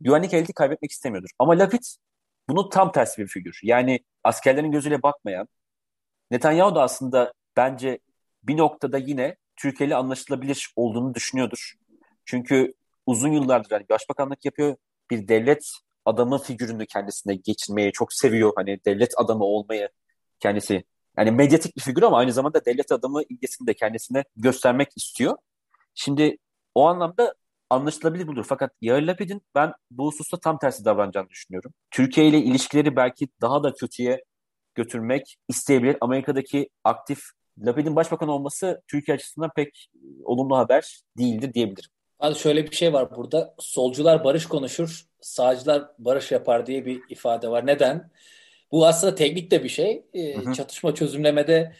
Güvenlik 0.00 0.34
eliti 0.34 0.52
kaybetmek 0.52 0.90
istemiyordur. 0.90 1.30
Ama 1.38 1.58
Lapid 1.58 1.82
bunu 2.48 2.68
tam 2.68 2.92
tersi 2.92 3.22
bir 3.22 3.26
figür. 3.26 3.60
Yani 3.62 4.00
askerlerin 4.24 4.72
gözüyle 4.72 5.02
bakmayan, 5.02 5.48
Netanyahu 6.30 6.74
da 6.74 6.82
aslında 6.82 7.32
bence 7.56 7.98
bir 8.42 8.56
noktada 8.56 8.98
yine 8.98 9.36
Türkiye 9.56 9.86
ile 9.86 9.96
anlaşılabilir 9.96 10.72
olduğunu 10.76 11.14
düşünüyordur. 11.14 11.74
Çünkü 12.24 12.72
uzun 13.06 13.32
yıllardır 13.32 13.70
yani 13.70 13.88
başbakanlık 13.88 14.44
yapıyor, 14.44 14.76
bir 15.10 15.28
devlet 15.28 15.70
adamı 16.04 16.38
figürünü 16.38 16.86
kendisine 16.86 17.34
geçirmeyi 17.34 17.92
çok 17.92 18.12
seviyor. 18.12 18.52
Hani 18.56 18.78
devlet 18.84 19.12
adamı 19.16 19.44
olmayı 19.44 19.88
kendisi 20.40 20.84
yani 21.18 21.30
medyatik 21.30 21.76
bir 21.76 21.82
figür 21.82 22.02
ama 22.02 22.18
aynı 22.18 22.32
zamanda 22.32 22.64
devlet 22.64 22.92
adamı 22.92 23.22
ilgisini 23.22 23.66
de 23.66 23.74
kendisine 23.74 24.24
göstermek 24.36 24.88
istiyor. 24.96 25.36
Şimdi 25.94 26.36
o 26.74 26.86
anlamda 26.86 27.34
anlaşılabilir 27.70 28.26
budur. 28.26 28.44
Fakat 28.48 28.72
Yair 28.80 29.02
Lapid'in 29.02 29.42
ben 29.54 29.72
bu 29.90 30.06
hususta 30.06 30.40
tam 30.40 30.58
tersi 30.58 30.84
davranacağını 30.84 31.28
düşünüyorum. 31.28 31.72
Türkiye 31.90 32.28
ile 32.28 32.38
ilişkileri 32.38 32.96
belki 32.96 33.28
daha 33.40 33.62
da 33.62 33.74
kötüye 33.74 34.24
götürmek 34.74 35.36
isteyebilir. 35.48 35.96
Amerika'daki 36.00 36.68
aktif 36.84 37.20
Lapid'in 37.58 37.96
başbakan 37.96 38.28
olması 38.28 38.82
Türkiye 38.88 39.14
açısından 39.14 39.50
pek 39.56 39.88
olumlu 40.24 40.56
haber 40.56 41.00
değildir 41.18 41.54
diyebilirim. 41.54 41.90
Abi 42.20 42.34
şöyle 42.34 42.70
bir 42.70 42.76
şey 42.76 42.92
var 42.92 43.16
burada. 43.16 43.54
Solcular 43.58 44.24
barış 44.24 44.46
konuşur, 44.46 45.06
sağcılar 45.20 45.84
barış 45.98 46.32
yapar 46.32 46.66
diye 46.66 46.86
bir 46.86 47.00
ifade 47.08 47.48
var. 47.48 47.66
Neden? 47.66 48.10
Bu 48.72 48.86
aslında 48.86 49.14
teknik 49.14 49.50
de 49.50 49.64
bir 49.64 49.68
şey. 49.68 50.04
Ee, 50.14 50.34
hı 50.34 50.50
hı. 50.50 50.54
Çatışma 50.54 50.94
çözümlemede 50.94 51.72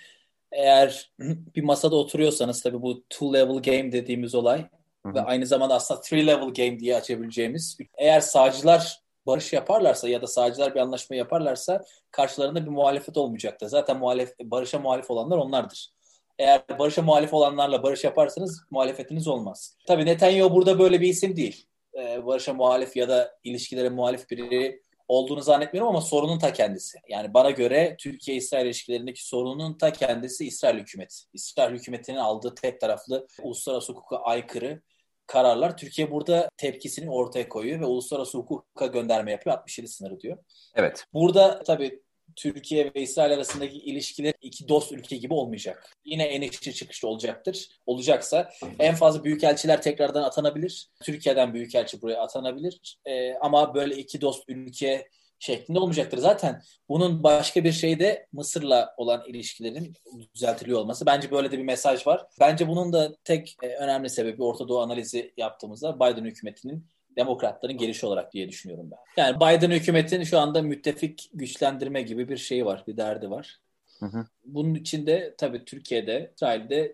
eğer 0.53 1.11
bir 1.57 1.63
masada 1.63 1.97
oturuyorsanız 1.97 2.63
tabii 2.63 2.83
bu 2.83 3.05
two 3.11 3.35
level 3.35 3.63
game 3.63 3.93
dediğimiz 3.93 4.35
olay 4.35 4.67
ve 5.15 5.21
aynı 5.21 5.47
zamanda 5.47 5.75
aslında 5.75 6.01
three 6.01 6.27
level 6.27 6.49
game 6.49 6.79
diye 6.79 6.97
açabileceğimiz 6.97 7.79
eğer 7.99 8.21
sağcılar 8.21 9.01
barış 9.27 9.53
yaparlarsa 9.53 10.09
ya 10.09 10.23
da 10.23 10.27
sağcılar 10.27 10.75
bir 10.75 10.81
anlaşma 10.81 11.17
yaparlarsa 11.17 11.85
karşılarında 12.11 12.67
bir 12.67 12.71
muhalefet 12.71 13.17
olmayacaktır. 13.17 13.67
Zaten 13.67 13.97
muhalef, 13.97 14.39
barışa 14.43 14.79
muhalif 14.79 15.11
olanlar 15.11 15.37
onlardır. 15.39 15.91
Eğer 16.39 16.63
barışa 16.79 17.03
muhalif 17.03 17.35
olanlarla 17.35 17.83
barış 17.83 18.05
yaparsanız 18.05 18.63
muhalefetiniz 18.71 19.29
olmaz. 19.29 19.77
Tabii 19.87 20.07
Netanyahu 20.07 20.55
burada 20.55 20.79
böyle 20.79 21.01
bir 21.01 21.09
isim 21.09 21.37
değil. 21.37 21.67
Ee, 21.99 22.27
barışa 22.27 22.55
muhalif 22.55 22.97
ya 22.97 23.09
da 23.09 23.39
ilişkilere 23.45 23.89
muhalif 23.89 24.31
biri 24.31 24.81
olduğunu 25.09 25.43
zannetmiyorum 25.43 25.89
ama 25.89 26.01
sorunun 26.01 26.39
ta 26.39 26.53
kendisi. 26.53 26.99
Yani 27.09 27.35
bana 27.35 27.51
göre 27.51 27.97
Türkiye-İsrail 27.99 28.67
ilişkilerindeki 28.67 29.27
sorunun 29.27 29.79
ta 29.79 29.93
kendisi 29.93 30.47
İsrail 30.47 30.79
hükümeti. 30.79 31.15
İsrail 31.33 31.75
hükümetinin 31.75 32.17
aldığı 32.17 32.55
tek 32.55 32.81
taraflı 32.81 33.27
uluslararası 33.43 33.93
hukuka 33.93 34.17
aykırı 34.17 34.83
kararlar. 35.27 35.77
Türkiye 35.77 36.11
burada 36.11 36.49
tepkisini 36.57 37.11
ortaya 37.11 37.49
koyuyor 37.49 37.81
ve 37.81 37.85
uluslararası 37.85 38.39
hukuka 38.39 38.87
gönderme 38.87 39.31
yapıyor. 39.31 39.57
67 39.57 39.89
sınırı 39.89 40.21
diyor. 40.21 40.39
Evet. 40.75 41.05
Burada 41.13 41.63
tabii 41.63 42.01
Türkiye 42.37 42.95
ve 42.95 43.03
İsrail 43.03 43.35
arasındaki 43.35 43.77
ilişkiler 43.79 44.35
iki 44.41 44.69
dost 44.69 44.93
ülke 44.93 45.17
gibi 45.17 45.35
olmayacak. 45.35 45.93
Yine 46.05 46.25
enişte 46.25 46.73
çıkışlı 46.73 47.09
olacaktır. 47.09 47.69
Olacaksa 47.87 48.51
en 48.79 48.95
fazla 48.95 49.25
büyükelçiler 49.25 49.83
tekrardan 49.83 50.23
atanabilir. 50.23 50.89
Türkiye'den 51.03 51.55
büyükelçi 51.55 52.03
buraya 52.03 52.21
atanabilir. 52.23 52.99
Ee, 53.05 53.35
ama 53.35 53.75
böyle 53.75 53.97
iki 53.97 54.21
dost 54.21 54.45
ülke 54.49 55.09
şeklinde 55.39 55.79
olmayacaktır. 55.79 56.19
Zaten 56.19 56.63
bunun 56.89 57.23
başka 57.23 57.65
bir 57.65 57.73
şey 57.73 57.99
de 57.99 58.27
Mısır'la 58.33 58.95
olan 58.97 59.23
ilişkilerin 59.27 59.97
düzeltiliyor 60.35 60.79
olması. 60.79 61.07
Bence 61.07 61.31
böyle 61.31 61.53
de 61.53 61.59
bir 61.59 61.65
mesaj 61.65 62.07
var. 62.07 62.27
Bence 62.41 62.69
bunun 62.69 62.93
da 62.93 63.17
tek 63.25 63.57
e, 63.63 63.69
önemli 63.69 64.11
sebebi 64.11 64.43
Orta 64.43 64.69
Doğu 64.69 64.81
analizi 64.81 65.33
yaptığımızda 65.37 65.97
Biden 65.97 66.25
hükümetinin 66.25 66.87
demokratların 67.17 67.77
gelişi 67.77 68.07
olarak 68.07 68.33
diye 68.33 68.49
düşünüyorum 68.49 68.91
ben. 68.91 69.23
Yani 69.23 69.37
Biden 69.37 69.71
hükümetin 69.71 70.23
şu 70.23 70.39
anda 70.39 70.63
müttefik 70.63 71.31
güçlendirme 71.35 72.03
gibi 72.03 72.29
bir 72.29 72.37
şeyi 72.37 72.65
var, 72.65 72.85
bir 72.87 72.97
derdi 72.97 73.31
var. 73.31 73.61
Hı 74.01 74.07
hı. 74.07 74.27
Bunun 74.45 74.75
için 74.75 75.07
de 75.07 75.35
tabii 75.39 75.65
Türkiye'de, 75.65 76.33
İsrail'de 76.35 76.93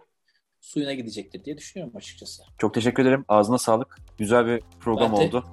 suyuna 0.61 0.93
gidecektir 0.93 1.45
diye 1.45 1.59
düşünüyorum 1.59 1.97
açıkçası. 1.97 2.43
Çok 2.59 2.75
teşekkür 2.75 3.03
ederim. 3.03 3.25
Ağzına 3.29 3.59
sağlık. 3.59 3.97
Güzel 4.19 4.47
bir 4.47 4.61
program 4.81 5.13
ben 5.13 5.19
te- 5.19 5.27
oldu. 5.27 5.45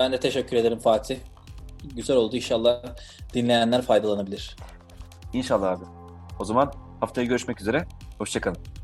Ben 0.00 0.12
de 0.12 0.20
teşekkür 0.20 0.56
ederim 0.56 0.78
Fatih. 0.78 1.16
Güzel 1.94 2.16
oldu. 2.16 2.36
İnşallah 2.36 2.82
dinleyenler 3.34 3.82
faydalanabilir. 3.82 4.56
İnşallah 5.32 5.70
abi. 5.70 5.84
O 6.40 6.44
zaman 6.44 6.72
haftaya 7.00 7.26
görüşmek 7.26 7.60
üzere. 7.60 7.86
Hoşçakalın. 8.18 8.75